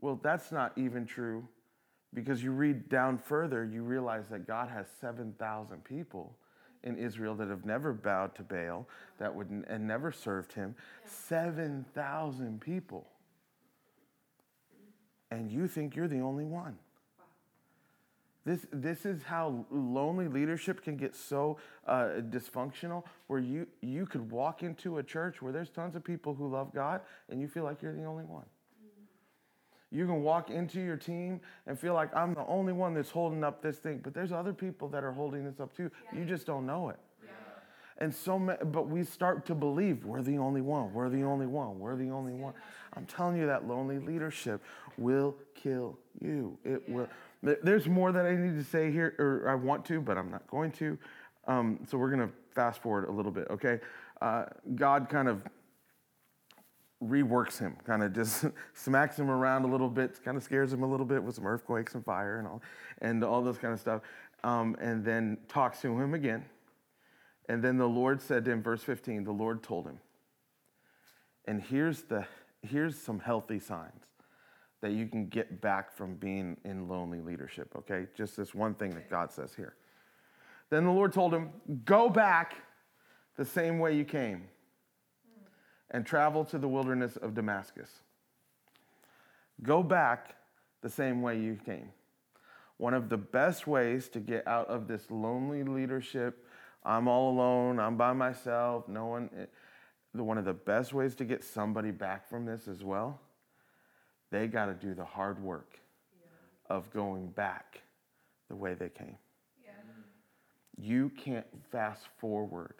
Well, 0.00 0.18
that's 0.22 0.50
not 0.50 0.72
even 0.76 1.04
true 1.04 1.46
because 2.14 2.42
you 2.42 2.52
read 2.52 2.88
down 2.88 3.18
further, 3.18 3.64
you 3.64 3.82
realize 3.82 4.28
that 4.28 4.46
God 4.46 4.68
has 4.68 4.86
7,000 5.00 5.84
people 5.84 6.36
in 6.84 6.96
Israel 6.96 7.34
that 7.36 7.48
have 7.48 7.64
never 7.64 7.92
bowed 7.92 8.34
to 8.36 8.42
Baal, 8.42 8.88
that 9.18 9.34
would 9.34 9.64
and 9.68 9.86
never 9.86 10.12
served 10.12 10.52
him. 10.52 10.74
Seven 11.04 11.84
thousand 11.94 12.60
people, 12.60 13.06
and 15.30 15.50
you 15.50 15.68
think 15.68 15.94
you're 15.94 16.08
the 16.08 16.20
only 16.20 16.44
one. 16.44 16.78
This, 18.44 18.66
this 18.72 19.06
is 19.06 19.22
how 19.22 19.64
lonely 19.70 20.26
leadership 20.26 20.82
can 20.82 20.96
get 20.96 21.14
so 21.14 21.58
uh, 21.86 22.08
dysfunctional 22.28 23.04
where 23.28 23.38
you, 23.38 23.68
you 23.82 24.04
could 24.04 24.32
walk 24.32 24.64
into 24.64 24.98
a 24.98 25.02
church 25.04 25.40
where 25.40 25.52
there's 25.52 25.70
tons 25.70 25.94
of 25.94 26.02
people 26.02 26.34
who 26.34 26.48
love 26.48 26.74
God 26.74 27.02
and 27.30 27.40
you 27.40 27.46
feel 27.46 27.62
like 27.62 27.82
you're 27.82 27.94
the 27.94 28.02
only 28.02 28.24
one. 28.24 28.46
You 29.92 30.06
can 30.06 30.22
walk 30.22 30.50
into 30.50 30.80
your 30.80 30.96
team 30.96 31.40
and 31.66 31.78
feel 31.78 31.92
like 31.92 32.14
I'm 32.16 32.32
the 32.34 32.46
only 32.46 32.72
one 32.72 32.94
that's 32.94 33.10
holding 33.10 33.44
up 33.44 33.60
this 33.60 33.76
thing, 33.76 34.00
but 34.02 34.14
there's 34.14 34.32
other 34.32 34.52
people 34.52 34.88
that 34.88 35.04
are 35.04 35.12
holding 35.12 35.44
this 35.44 35.60
up 35.60 35.76
too. 35.76 35.90
Yeah. 36.12 36.20
You 36.20 36.24
just 36.24 36.46
don't 36.46 36.64
know 36.66 36.88
it. 36.88 36.98
Yeah. 37.22 37.30
And 37.98 38.14
so, 38.14 38.38
but 38.64 38.88
we 38.88 39.04
start 39.04 39.44
to 39.46 39.54
believe 39.54 40.04
we're 40.04 40.22
the 40.22 40.38
only 40.38 40.62
one, 40.62 40.92
we're 40.94 41.10
the 41.10 41.22
only 41.22 41.46
one, 41.46 41.78
we're 41.78 41.96
the 41.96 42.10
only 42.10 42.32
one. 42.32 42.54
I'm 42.94 43.04
telling 43.04 43.36
you 43.36 43.46
that 43.46 43.68
lonely 43.68 43.98
leadership 43.98 44.62
will 44.96 45.36
kill 45.54 45.98
you. 46.20 46.58
It 46.64 46.82
yeah. 46.88 46.94
will. 46.94 47.08
There's 47.62 47.88
more 47.88 48.12
that 48.12 48.24
I 48.24 48.36
need 48.36 48.56
to 48.56 48.64
say 48.64 48.92
here, 48.92 49.14
or 49.18 49.50
I 49.50 49.56
want 49.56 49.84
to, 49.86 50.00
but 50.00 50.16
I'm 50.16 50.30
not 50.30 50.46
going 50.48 50.70
to. 50.72 50.96
Um, 51.48 51.80
so 51.88 51.98
we're 51.98 52.10
going 52.10 52.28
to 52.28 52.32
fast 52.52 52.80
forward 52.80 53.08
a 53.08 53.12
little 53.12 53.32
bit, 53.32 53.48
okay? 53.50 53.80
Uh, 54.20 54.44
God 54.76 55.08
kind 55.08 55.26
of 55.28 55.42
reworks 57.02 57.58
him, 57.58 57.76
kind 57.84 58.02
of 58.02 58.12
just 58.12 58.46
smacks 58.74 59.18
him 59.18 59.30
around 59.30 59.64
a 59.64 59.66
little 59.66 59.88
bit, 59.88 60.22
kind 60.24 60.36
of 60.36 60.42
scares 60.42 60.72
him 60.72 60.82
a 60.82 60.86
little 60.86 61.06
bit 61.06 61.22
with 61.22 61.34
some 61.34 61.46
earthquakes 61.46 61.94
and 61.94 62.04
fire 62.04 62.38
and 62.38 62.46
all, 62.46 62.62
and 63.00 63.24
all 63.24 63.42
this 63.42 63.58
kind 63.58 63.74
of 63.74 63.80
stuff, 63.80 64.02
um, 64.44 64.76
and 64.80 65.04
then 65.04 65.38
talks 65.48 65.80
to 65.80 65.98
him 65.98 66.14
again. 66.14 66.44
And 67.48 67.62
then 67.62 67.76
the 67.76 67.88
Lord 67.88 68.20
said 68.20 68.44
to 68.44 68.52
him, 68.52 68.62
verse 68.62 68.82
15, 68.82 69.24
the 69.24 69.32
Lord 69.32 69.62
told 69.62 69.86
him, 69.86 69.98
and 71.46 71.60
here's, 71.60 72.02
the, 72.02 72.24
here's 72.62 72.96
some 72.96 73.18
healthy 73.18 73.58
signs 73.58 74.04
that 74.80 74.92
you 74.92 75.06
can 75.06 75.26
get 75.26 75.60
back 75.60 75.92
from 75.92 76.14
being 76.16 76.56
in 76.64 76.88
lonely 76.88 77.20
leadership, 77.20 77.72
okay? 77.76 78.06
Just 78.16 78.36
this 78.36 78.54
one 78.54 78.74
thing 78.74 78.90
that 78.90 79.10
God 79.10 79.32
says 79.32 79.54
here. 79.54 79.74
Then 80.70 80.84
the 80.84 80.90
Lord 80.90 81.12
told 81.12 81.34
him, 81.34 81.50
Go 81.84 82.08
back 82.08 82.54
the 83.36 83.44
same 83.44 83.78
way 83.78 83.96
you 83.96 84.04
came 84.04 84.48
and 85.92 86.06
travel 86.06 86.44
to 86.46 86.58
the 86.58 86.66
wilderness 86.66 87.16
of 87.16 87.34
Damascus. 87.34 87.90
Go 89.62 89.82
back 89.82 90.34
the 90.80 90.88
same 90.88 91.22
way 91.22 91.38
you 91.38 91.58
came. 91.64 91.90
One 92.78 92.94
of 92.94 93.08
the 93.10 93.18
best 93.18 93.66
ways 93.66 94.08
to 94.08 94.18
get 94.18 94.48
out 94.48 94.66
of 94.68 94.88
this 94.88 95.10
lonely 95.10 95.62
leadership, 95.62 96.44
I'm 96.84 97.06
all 97.06 97.30
alone, 97.30 97.78
I'm 97.78 97.96
by 97.96 98.12
myself, 98.14 98.88
no 98.88 99.06
one, 99.06 99.30
eh, 99.38 99.44
one 100.14 100.38
of 100.38 100.44
the 100.44 100.54
best 100.54 100.92
ways 100.92 101.14
to 101.16 101.24
get 101.24 101.44
somebody 101.44 101.92
back 101.92 102.28
from 102.28 102.44
this 102.44 102.66
as 102.66 102.82
well, 102.82 103.20
they 104.30 104.48
got 104.48 104.66
to 104.66 104.74
do 104.74 104.94
the 104.94 105.04
hard 105.04 105.40
work 105.40 105.78
of 106.68 106.90
going 106.90 107.28
back 107.28 107.82
the 108.48 108.56
way 108.56 108.74
they 108.74 108.88
came. 108.88 109.16
You 110.76 111.10
can't 111.10 111.46
fast 111.70 112.08
forward 112.18 112.74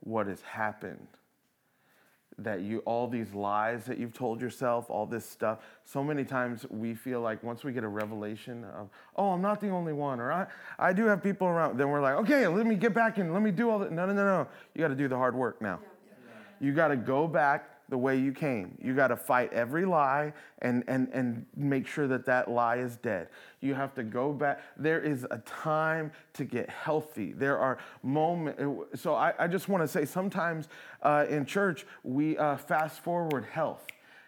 what 0.00 0.26
has 0.26 0.42
happened 0.42 1.06
that 2.44 2.60
you 2.62 2.78
all 2.80 3.06
these 3.06 3.32
lies 3.34 3.84
that 3.84 3.98
you've 3.98 4.12
told 4.12 4.40
yourself 4.40 4.90
all 4.90 5.06
this 5.06 5.24
stuff 5.28 5.60
so 5.84 6.02
many 6.02 6.24
times 6.24 6.66
we 6.70 6.94
feel 6.94 7.20
like 7.20 7.42
once 7.42 7.64
we 7.64 7.72
get 7.72 7.84
a 7.84 7.88
revelation 7.88 8.64
of 8.76 8.88
oh 9.16 9.30
i'm 9.30 9.42
not 9.42 9.60
the 9.60 9.68
only 9.68 9.92
one 9.92 10.20
or 10.20 10.32
i, 10.32 10.46
I 10.78 10.92
do 10.92 11.06
have 11.06 11.22
people 11.22 11.46
around 11.46 11.78
then 11.78 11.88
we're 11.88 12.00
like 12.00 12.14
okay 12.16 12.46
let 12.48 12.66
me 12.66 12.74
get 12.74 12.94
back 12.94 13.18
and 13.18 13.32
let 13.32 13.42
me 13.42 13.50
do 13.50 13.70
all 13.70 13.78
that 13.78 13.92
no 13.92 14.06
no 14.06 14.12
no 14.12 14.24
no. 14.24 14.48
You 14.74 14.80
got 14.80 14.88
to 14.88 14.94
do 14.94 15.08
the 15.08 15.16
hard 15.16 15.34
work 15.34 15.60
now. 15.60 15.80
You 16.60 16.72
got 16.72 16.88
to 16.88 16.96
go 16.96 17.26
back 17.26 17.71
the 17.92 17.98
way 17.98 18.18
you 18.18 18.32
came. 18.32 18.74
You 18.80 18.94
got 18.94 19.08
to 19.08 19.16
fight 19.16 19.52
every 19.52 19.84
lie 19.84 20.32
and, 20.62 20.82
and, 20.88 21.10
and 21.12 21.44
make 21.54 21.86
sure 21.86 22.08
that 22.08 22.24
that 22.24 22.50
lie 22.50 22.78
is 22.78 22.96
dead. 22.96 23.28
You 23.60 23.74
have 23.74 23.94
to 23.96 24.02
go 24.02 24.32
back. 24.32 24.62
There 24.78 24.98
is 24.98 25.26
a 25.30 25.36
time 25.40 26.10
to 26.32 26.44
get 26.44 26.70
healthy. 26.70 27.34
There 27.34 27.58
are 27.58 27.76
moments. 28.02 29.02
So 29.02 29.14
I, 29.14 29.34
I 29.38 29.46
just 29.46 29.68
want 29.68 29.82
to 29.82 29.88
say 29.88 30.06
sometimes 30.06 30.68
uh, 31.02 31.26
in 31.28 31.44
church, 31.44 31.84
we 32.02 32.38
uh, 32.38 32.56
fast 32.56 33.00
forward 33.04 33.44
health. 33.44 33.86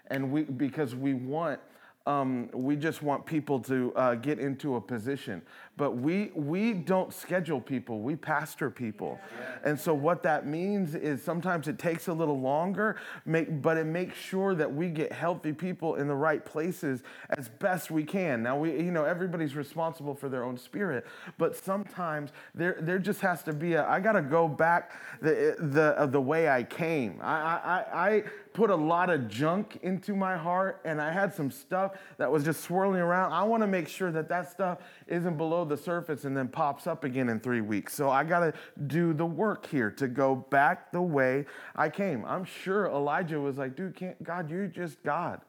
And 0.08 0.30
we, 0.30 0.42
because 0.42 0.94
we 0.94 1.14
want 1.14 1.58
um, 2.06 2.50
we 2.52 2.76
just 2.76 3.02
want 3.02 3.24
people 3.24 3.60
to 3.60 3.90
uh, 3.96 4.14
get 4.16 4.38
into 4.38 4.76
a 4.76 4.80
position. 4.80 5.40
But 5.76 5.96
we, 5.96 6.30
we 6.36 6.72
don't 6.72 7.12
schedule 7.12 7.60
people, 7.60 8.00
we 8.00 8.14
pastor 8.14 8.70
people. 8.70 9.18
Yeah. 9.36 9.70
And 9.70 9.80
so, 9.80 9.92
what 9.92 10.22
that 10.22 10.46
means 10.46 10.94
is 10.94 11.22
sometimes 11.22 11.66
it 11.66 11.78
takes 11.78 12.06
a 12.06 12.12
little 12.12 12.40
longer, 12.40 12.96
make, 13.26 13.60
but 13.60 13.76
it 13.76 13.86
makes 13.86 14.16
sure 14.16 14.54
that 14.54 14.72
we 14.72 14.88
get 14.88 15.10
healthy 15.10 15.52
people 15.52 15.96
in 15.96 16.06
the 16.06 16.14
right 16.14 16.44
places 16.44 17.02
as 17.30 17.48
best 17.48 17.90
we 17.90 18.04
can. 18.04 18.42
Now, 18.42 18.56
we, 18.56 18.70
you 18.70 18.92
know, 18.92 19.04
everybody's 19.04 19.56
responsible 19.56 20.14
for 20.14 20.28
their 20.28 20.44
own 20.44 20.56
spirit, 20.56 21.06
but 21.38 21.56
sometimes 21.56 22.30
there, 22.54 22.78
there 22.80 23.00
just 23.00 23.20
has 23.22 23.42
to 23.42 23.52
be 23.52 23.74
a, 23.74 23.84
I 23.88 23.98
got 23.98 24.12
to 24.12 24.22
go 24.22 24.46
back 24.46 24.92
the, 25.20 25.56
the, 25.58 25.98
uh, 25.98 26.06
the 26.06 26.20
way 26.20 26.48
I 26.48 26.62
came. 26.62 27.18
I, 27.20 27.34
I, 27.34 27.84
I 28.08 28.24
put 28.54 28.70
a 28.70 28.74
lot 28.74 29.10
of 29.10 29.28
junk 29.28 29.80
into 29.82 30.14
my 30.14 30.36
heart 30.36 30.80
and 30.84 31.02
I 31.02 31.10
had 31.10 31.34
some 31.34 31.50
stuff 31.50 31.98
that 32.18 32.30
was 32.30 32.44
just 32.44 32.62
swirling 32.62 33.00
around. 33.00 33.32
I 33.32 33.42
want 33.42 33.64
to 33.64 33.66
make 33.66 33.88
sure 33.88 34.12
that 34.12 34.28
that 34.28 34.50
stuff 34.50 34.78
isn't 35.08 35.36
below 35.36 35.63
the 35.64 35.76
surface 35.76 36.24
and 36.24 36.36
then 36.36 36.48
pops 36.48 36.86
up 36.86 37.04
again 37.04 37.28
in 37.28 37.40
three 37.40 37.60
weeks. 37.60 37.94
So 37.94 38.10
I 38.10 38.24
got 38.24 38.40
to 38.40 38.52
do 38.86 39.12
the 39.12 39.26
work 39.26 39.66
here 39.66 39.90
to 39.92 40.08
go 40.08 40.34
back 40.34 40.92
the 40.92 41.02
way 41.02 41.46
I 41.74 41.88
came. 41.88 42.24
I'm 42.24 42.44
sure 42.44 42.86
Elijah 42.86 43.40
was 43.40 43.58
like, 43.58 43.76
dude, 43.76 43.96
can't, 43.96 44.22
God, 44.22 44.50
you're 44.50 44.66
just 44.66 45.02
God. 45.02 45.40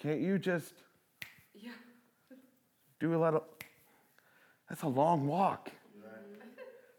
Can't 0.00 0.20
you 0.20 0.38
just 0.38 0.74
yeah. 1.54 1.70
do 3.00 3.14
a 3.14 3.18
little? 3.18 3.44
That's 4.68 4.82
a 4.82 4.88
long 4.88 5.26
walk. 5.26 5.70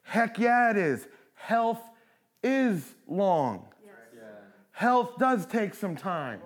Heck 0.03 0.39
yeah, 0.39 0.71
it 0.71 0.77
is. 0.77 1.07
Health 1.35 1.81
is 2.43 2.95
long. 3.07 3.67
Health 4.71 5.17
does 5.19 5.45
take 5.45 5.73
some 5.73 5.95
time. 5.95 6.39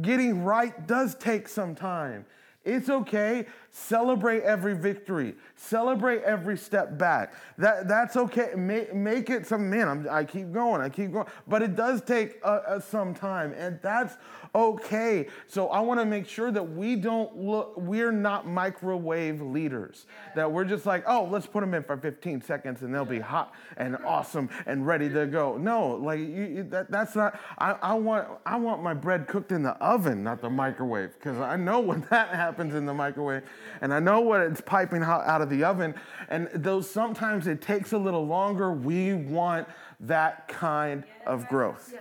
Getting 0.00 0.42
right 0.42 0.86
does 0.86 1.14
take 1.14 1.48
some 1.48 1.74
time. 1.74 2.24
It's 2.64 2.88
okay. 2.88 3.46
Celebrate 3.74 4.42
every 4.42 4.74
victory. 4.76 5.34
Celebrate 5.56 6.22
every 6.24 6.58
step 6.58 6.98
back. 6.98 7.32
That, 7.56 7.88
that's 7.88 8.16
okay. 8.16 8.50
Make, 8.54 8.94
make 8.94 9.30
it 9.30 9.46
some, 9.46 9.70
man, 9.70 9.88
I'm, 9.88 10.06
i 10.10 10.24
keep 10.24 10.52
going, 10.52 10.82
I 10.82 10.90
keep 10.90 11.10
going. 11.10 11.26
But 11.48 11.62
it 11.62 11.74
does 11.74 12.02
take 12.02 12.38
uh, 12.44 12.60
uh, 12.66 12.80
some 12.80 13.14
time, 13.14 13.54
and 13.56 13.80
that's 13.80 14.18
okay. 14.54 15.26
So 15.46 15.68
I 15.68 15.80
want 15.80 16.00
to 16.00 16.04
make 16.04 16.28
sure 16.28 16.50
that 16.50 16.62
we 16.62 16.96
don't 16.96 17.34
look, 17.34 17.74
we're 17.78 18.12
not 18.12 18.46
microwave 18.46 19.40
leaders. 19.40 20.04
That 20.36 20.52
we're 20.52 20.66
just 20.66 20.84
like, 20.84 21.04
oh, 21.06 21.26
let's 21.30 21.46
put 21.46 21.60
them 21.60 21.72
in 21.72 21.82
for 21.82 21.96
15 21.96 22.42
seconds 22.42 22.82
and 22.82 22.94
they'll 22.94 23.06
be 23.06 23.20
hot 23.20 23.54
and 23.78 23.96
awesome 24.04 24.50
and 24.66 24.86
ready 24.86 25.08
to 25.08 25.26
go. 25.26 25.56
No, 25.56 25.92
like 25.92 26.18
you, 26.18 26.66
that, 26.70 26.90
that's 26.90 27.16
not, 27.16 27.40
I, 27.56 27.72
I, 27.82 27.94
want, 27.94 28.28
I 28.44 28.56
want 28.56 28.82
my 28.82 28.92
bread 28.92 29.26
cooked 29.26 29.50
in 29.50 29.62
the 29.62 29.72
oven, 29.76 30.22
not 30.22 30.42
the 30.42 30.50
microwave, 30.50 31.14
because 31.14 31.38
I 31.38 31.56
know 31.56 31.80
when 31.92 32.06
that 32.10 32.34
happens 32.34 32.74
in 32.74 32.84
the 32.84 32.94
microwave 32.94 33.44
and 33.80 33.92
I 33.92 34.00
know 34.00 34.20
what 34.20 34.40
it's 34.42 34.60
piping 34.60 35.02
out 35.02 35.40
of 35.40 35.50
the 35.50 35.64
oven. 35.64 35.94
And 36.28 36.48
though 36.54 36.80
sometimes 36.80 37.46
it 37.46 37.60
takes 37.60 37.92
a 37.92 37.98
little 37.98 38.26
longer, 38.26 38.72
we 38.72 39.14
want 39.14 39.68
that 40.00 40.48
kind 40.48 41.04
of 41.26 41.48
growth. 41.48 41.94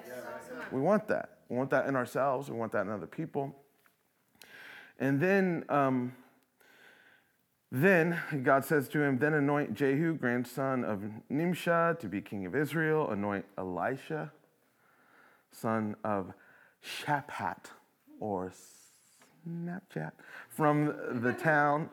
We 0.72 0.80
want 0.80 1.08
that. 1.08 1.38
We 1.50 1.58
want 1.58 1.70
that 1.72 1.88
in 1.88 1.96
ourselves. 1.96 2.50
We 2.50 2.58
want 2.58 2.72
that 2.72 2.86
in 2.86 2.90
other 2.90 3.08
people. 3.08 3.56
And 5.00 5.20
then, 5.20 5.66
um, 5.68 6.16
then 7.72 8.20
God 8.44 8.64
says 8.64 8.88
to 8.90 9.02
him, 9.02 9.18
Then 9.18 9.34
anoint 9.34 9.74
Jehu, 9.74 10.14
grandson 10.14 10.86
of 10.86 11.02
Nimshah, 11.32 12.00
to 12.00 12.08
be 12.08 12.22
king 12.22 12.46
of 12.46 12.56
Israel. 12.56 13.10
Anoint 13.10 13.46
Elisha, 13.58 14.32
son 15.52 15.96
of 16.04 16.34
Shaphat, 16.84 17.66
or 18.20 18.52
Snapchat, 19.48 20.12
from 20.50 20.94
the 21.22 21.34
town 21.34 21.90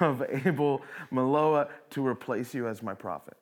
of 0.00 0.22
Abel 0.28 0.82
Maloa 1.12 1.68
to 1.90 2.06
replace 2.06 2.54
you 2.54 2.68
as 2.68 2.82
my 2.82 2.94
prophet. 2.94 3.36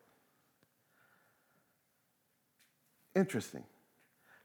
Interesting. 3.15 3.63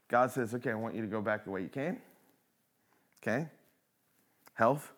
God 0.07 0.31
says, 0.31 0.53
okay, 0.53 0.71
I 0.71 0.75
want 0.75 0.95
you 0.95 1.01
to 1.01 1.07
go 1.07 1.21
back 1.21 1.45
the 1.45 1.51
way 1.51 1.61
you 1.61 1.69
came. 1.69 1.97
Okay? 3.21 3.47
Health. 4.53 4.91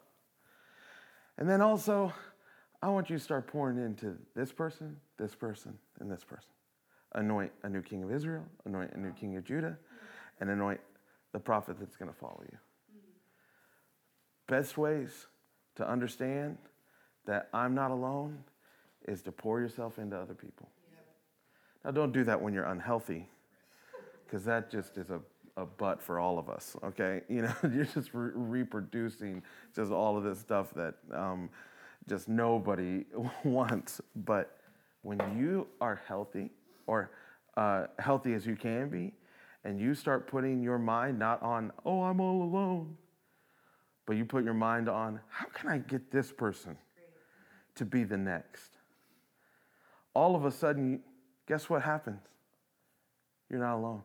And 1.37 1.49
then 1.49 1.61
also, 1.61 2.13
I 2.81 2.89
want 2.89 3.09
you 3.09 3.17
to 3.17 3.23
start 3.23 3.47
pouring 3.47 3.77
into 3.77 4.17
this 4.35 4.51
person, 4.51 4.97
this 5.17 5.35
person, 5.35 5.77
and 5.99 6.11
this 6.11 6.23
person. 6.23 6.49
Anoint 7.13 7.51
a 7.63 7.69
new 7.69 7.81
king 7.81 8.03
of 8.03 8.11
Israel, 8.11 8.43
anoint 8.65 8.91
a 8.93 8.99
new 8.99 9.11
king 9.11 9.37
of 9.37 9.43
Judah, 9.43 9.77
and 10.39 10.49
anoint 10.49 10.79
the 11.31 11.39
prophet 11.39 11.77
that's 11.79 11.95
going 11.95 12.11
to 12.11 12.17
follow 12.17 12.43
you. 12.51 12.57
Best 14.47 14.77
ways 14.77 15.27
to 15.75 15.87
understand 15.87 16.57
that 17.25 17.49
I'm 17.53 17.75
not 17.75 17.91
alone 17.91 18.43
is 19.07 19.21
to 19.23 19.31
pour 19.31 19.59
yourself 19.59 19.99
into 19.99 20.17
other 20.17 20.33
people. 20.33 20.69
Now, 21.83 21.91
don't 21.91 22.11
do 22.11 22.23
that 22.23 22.41
when 22.41 22.53
you're 22.53 22.65
unhealthy 22.65 23.29
because 24.25 24.43
that 24.45 24.69
just 24.69 24.97
is 24.97 25.09
a, 25.09 25.21
a 25.55 25.65
butt 25.65 26.01
for 26.01 26.19
all 26.19 26.37
of 26.37 26.49
us, 26.49 26.75
okay? 26.83 27.21
You 27.29 27.43
know, 27.43 27.53
you're 27.63 27.85
just 27.85 28.13
re- 28.13 28.31
reproducing 28.33 29.43
just 29.75 29.91
all 29.91 30.17
of 30.17 30.23
this 30.23 30.39
stuff 30.39 30.73
that 30.75 30.95
um, 31.13 31.49
just 32.07 32.27
nobody 32.27 33.05
wants. 33.43 34.01
But 34.15 34.57
when 35.01 35.19
you 35.37 35.67
are 35.79 36.01
healthy, 36.07 36.51
or 36.87 37.11
uh, 37.55 37.87
healthy 37.99 38.33
as 38.33 38.45
you 38.45 38.55
can 38.55 38.89
be, 38.89 39.13
and 39.63 39.79
you 39.79 39.93
start 39.93 40.27
putting 40.27 40.61
your 40.61 40.77
mind 40.77 41.19
not 41.19 41.41
on, 41.41 41.71
oh, 41.85 42.03
I'm 42.03 42.19
all 42.19 42.43
alone, 42.43 42.97
but 44.07 44.15
you 44.15 44.25
put 44.25 44.43
your 44.43 44.55
mind 44.55 44.89
on, 44.89 45.19
how 45.29 45.45
can 45.53 45.69
I 45.69 45.77
get 45.77 46.09
this 46.09 46.31
person 46.31 46.75
to 47.75 47.85
be 47.85 48.03
the 48.03 48.17
next? 48.17 48.77
All 50.15 50.35
of 50.35 50.45
a 50.45 50.51
sudden, 50.51 51.01
guess 51.45 51.69
what 51.69 51.83
happens? 51.83 52.21
You're 53.49 53.59
not 53.59 53.75
alone. 53.75 54.01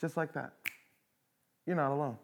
Just 0.00 0.16
like 0.16 0.32
that. 0.34 0.52
You're 1.66 1.76
not 1.76 1.90
alone. 1.90 2.16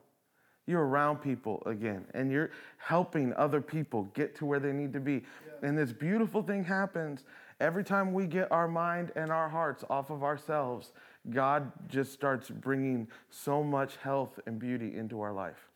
You're 0.66 0.84
around 0.84 1.18
people 1.18 1.62
again, 1.66 2.04
and 2.14 2.30
you're 2.30 2.50
helping 2.78 3.32
other 3.34 3.60
people 3.60 4.10
get 4.14 4.34
to 4.36 4.46
where 4.46 4.58
they 4.58 4.72
need 4.72 4.92
to 4.92 5.00
be. 5.00 5.12
Yeah. 5.12 5.68
And 5.68 5.78
this 5.78 5.92
beautiful 5.92 6.42
thing 6.42 6.64
happens 6.64 7.24
every 7.60 7.84
time 7.84 8.12
we 8.12 8.26
get 8.26 8.50
our 8.50 8.68
mind 8.68 9.12
and 9.16 9.30
our 9.30 9.48
hearts 9.48 9.84
off 9.88 10.10
of 10.10 10.22
ourselves. 10.22 10.92
God 11.30 11.72
just 11.88 12.12
starts 12.12 12.50
bringing 12.50 13.08
so 13.30 13.62
much 13.62 13.96
health 13.96 14.38
and 14.46 14.58
beauty 14.58 14.96
into 14.96 15.20
our 15.20 15.32
life. 15.32 15.68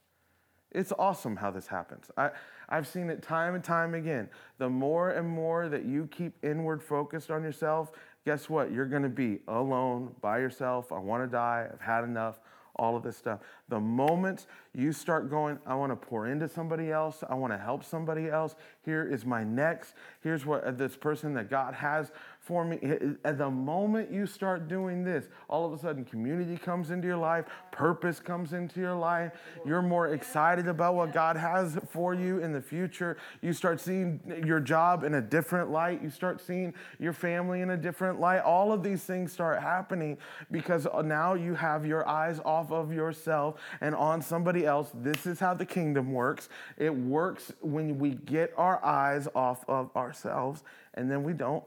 It's 0.72 0.92
awesome 0.98 1.36
how 1.36 1.50
this 1.50 1.66
happens. 1.66 2.10
I, 2.16 2.30
I've 2.68 2.86
seen 2.86 3.10
it 3.10 3.22
time 3.22 3.56
and 3.56 3.64
time 3.64 3.94
again. 3.94 4.28
The 4.58 4.68
more 4.68 5.10
and 5.10 5.28
more 5.28 5.68
that 5.68 5.84
you 5.84 6.08
keep 6.12 6.32
inward 6.44 6.80
focused 6.80 7.30
on 7.30 7.42
yourself 7.42 7.92
guess 8.24 8.50
what? 8.50 8.72
You're 8.72 8.86
going 8.86 9.02
to 9.02 9.08
be 9.08 9.40
alone 9.48 10.14
by 10.20 10.38
yourself. 10.38 10.92
I 10.92 10.98
want 10.98 11.22
to 11.24 11.28
die. 11.28 11.68
I've 11.72 11.80
had 11.80 12.04
enough. 12.04 12.40
All 12.76 12.96
of 12.96 13.02
this 13.02 13.16
stuff. 13.16 13.40
The 13.68 13.80
moment 13.80 14.46
you 14.72 14.92
start 14.92 15.28
going, 15.28 15.58
I 15.66 15.74
want 15.74 15.92
to 15.92 15.96
pour 15.96 16.28
into 16.28 16.48
somebody 16.48 16.90
else, 16.90 17.22
I 17.28 17.34
want 17.34 17.52
to 17.52 17.58
help 17.58 17.84
somebody 17.84 18.30
else. 18.30 18.54
Here 18.84 19.06
is 19.06 19.26
my 19.26 19.44
next. 19.44 19.94
Here's 20.22 20.46
what 20.46 20.64
uh, 20.64 20.70
this 20.70 20.96
person 20.96 21.34
that 21.34 21.50
God 21.50 21.74
has 21.74 22.10
for 22.50 22.64
me. 22.64 22.80
At 23.24 23.38
the 23.38 23.48
moment 23.48 24.10
you 24.10 24.26
start 24.26 24.66
doing 24.66 25.04
this, 25.04 25.28
all 25.48 25.64
of 25.64 25.72
a 25.72 25.78
sudden 25.78 26.04
community 26.04 26.58
comes 26.58 26.90
into 26.90 27.06
your 27.06 27.16
life, 27.16 27.44
purpose 27.70 28.18
comes 28.18 28.54
into 28.54 28.80
your 28.80 28.96
life. 28.96 29.30
You're 29.64 29.82
more 29.82 30.08
excited 30.08 30.66
about 30.66 30.96
what 30.96 31.12
God 31.12 31.36
has 31.36 31.78
for 31.90 32.12
you 32.12 32.40
in 32.40 32.52
the 32.52 32.60
future. 32.60 33.18
You 33.40 33.52
start 33.52 33.80
seeing 33.80 34.18
your 34.44 34.58
job 34.58 35.04
in 35.04 35.14
a 35.14 35.20
different 35.20 35.70
light. 35.70 36.02
You 36.02 36.10
start 36.10 36.44
seeing 36.44 36.74
your 36.98 37.12
family 37.12 37.60
in 37.60 37.70
a 37.70 37.76
different 37.76 38.18
light. 38.18 38.40
All 38.40 38.72
of 38.72 38.82
these 38.82 39.04
things 39.04 39.32
start 39.32 39.62
happening 39.62 40.18
because 40.50 40.88
uh, 40.88 41.02
now 41.02 41.34
you 41.34 41.54
have 41.54 41.86
your 41.86 42.08
eyes 42.08 42.40
off 42.44 42.72
of 42.72 42.92
yourself 42.92 43.60
and 43.80 43.94
on 43.94 44.20
somebody 44.20 44.66
else. 44.66 44.90
This 44.92 45.24
is 45.24 45.38
how 45.38 45.54
the 45.54 45.66
kingdom 45.66 46.12
works. 46.12 46.48
It 46.76 46.92
works 46.92 47.52
when 47.60 48.00
we 48.00 48.14
get 48.14 48.52
our 48.56 48.84
eyes 48.84 49.28
off 49.36 49.64
of 49.68 49.94
ourselves 49.94 50.64
and 50.94 51.08
then 51.08 51.22
we 51.22 51.32
don't 51.32 51.62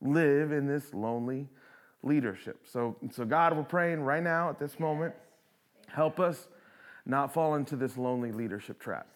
live 0.00 0.52
in 0.52 0.66
this 0.66 0.94
lonely 0.94 1.48
leadership. 2.02 2.60
So, 2.70 2.96
so 3.10 3.24
God, 3.24 3.56
we're 3.56 3.62
praying 3.62 4.00
right 4.00 4.22
now 4.22 4.50
at 4.50 4.58
this 4.58 4.78
moment. 4.78 5.14
Help 5.88 6.20
us 6.20 6.48
not 7.06 7.32
fall 7.32 7.54
into 7.54 7.76
this 7.76 7.96
lonely 7.96 8.32
leadership 8.32 8.78
trap. 8.78 9.06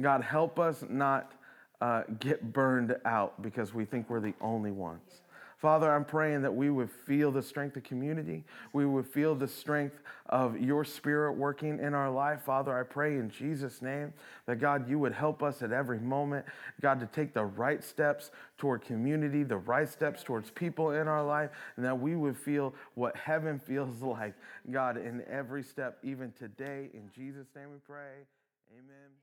God, 0.00 0.22
help 0.22 0.58
us 0.58 0.84
not 0.88 1.32
uh, 1.80 2.02
get 2.18 2.52
burned 2.52 2.96
out 3.04 3.42
because 3.42 3.74
we 3.74 3.84
think 3.84 4.08
we're 4.08 4.20
the 4.20 4.34
only 4.40 4.70
ones. 4.70 5.21
Father, 5.62 5.94
I'm 5.94 6.04
praying 6.04 6.42
that 6.42 6.52
we 6.52 6.70
would 6.70 6.90
feel 6.90 7.30
the 7.30 7.40
strength 7.40 7.76
of 7.76 7.84
community. 7.84 8.42
We 8.72 8.84
would 8.84 9.06
feel 9.06 9.36
the 9.36 9.46
strength 9.46 9.94
of 10.26 10.60
your 10.60 10.84
spirit 10.84 11.34
working 11.34 11.78
in 11.78 11.94
our 11.94 12.10
life. 12.10 12.42
Father, 12.42 12.76
I 12.76 12.82
pray 12.82 13.12
in 13.18 13.30
Jesus' 13.30 13.80
name 13.80 14.12
that 14.46 14.56
God, 14.58 14.90
you 14.90 14.98
would 14.98 15.12
help 15.12 15.40
us 15.40 15.62
at 15.62 15.70
every 15.70 16.00
moment, 16.00 16.44
God, 16.80 16.98
to 16.98 17.06
take 17.06 17.32
the 17.32 17.44
right 17.44 17.84
steps 17.84 18.32
toward 18.58 18.82
community, 18.82 19.44
the 19.44 19.56
right 19.58 19.88
steps 19.88 20.24
towards 20.24 20.50
people 20.50 20.90
in 20.90 21.06
our 21.06 21.24
life, 21.24 21.50
and 21.76 21.86
that 21.86 21.96
we 21.96 22.16
would 22.16 22.36
feel 22.36 22.74
what 22.94 23.16
heaven 23.16 23.60
feels 23.64 24.02
like, 24.02 24.34
God, 24.68 24.96
in 24.96 25.22
every 25.30 25.62
step, 25.62 25.98
even 26.02 26.32
today. 26.32 26.90
In 26.92 27.08
Jesus' 27.14 27.46
name 27.54 27.70
we 27.70 27.78
pray. 27.86 28.26
Amen. 28.72 29.21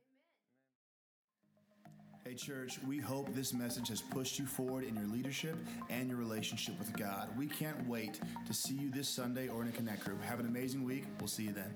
Hey, 2.25 2.34
church, 2.34 2.79
we 2.86 2.97
hope 2.99 3.34
this 3.34 3.53
message 3.53 3.88
has 3.88 4.01
pushed 4.01 4.39
you 4.39 4.45
forward 4.45 4.84
in 4.84 4.93
your 4.93 5.08
leadership 5.08 5.55
and 5.89 6.10
your 6.10 6.17
relationship 6.17 6.77
with 6.77 6.91
God. 6.97 7.29
We 7.38 7.47
can't 7.47 7.88
wait 7.88 8.19
to 8.45 8.53
see 8.53 8.73
you 8.73 8.91
this 8.91 9.08
Sunday 9.08 9.47
or 9.47 9.62
in 9.62 9.69
a 9.69 9.71
Connect 9.71 10.03
group. 10.03 10.21
Have 10.23 10.41
an 10.41 10.45
amazing 10.45 10.84
week. 10.84 11.05
We'll 11.19 11.29
see 11.29 11.43
you 11.43 11.53
then. 11.53 11.73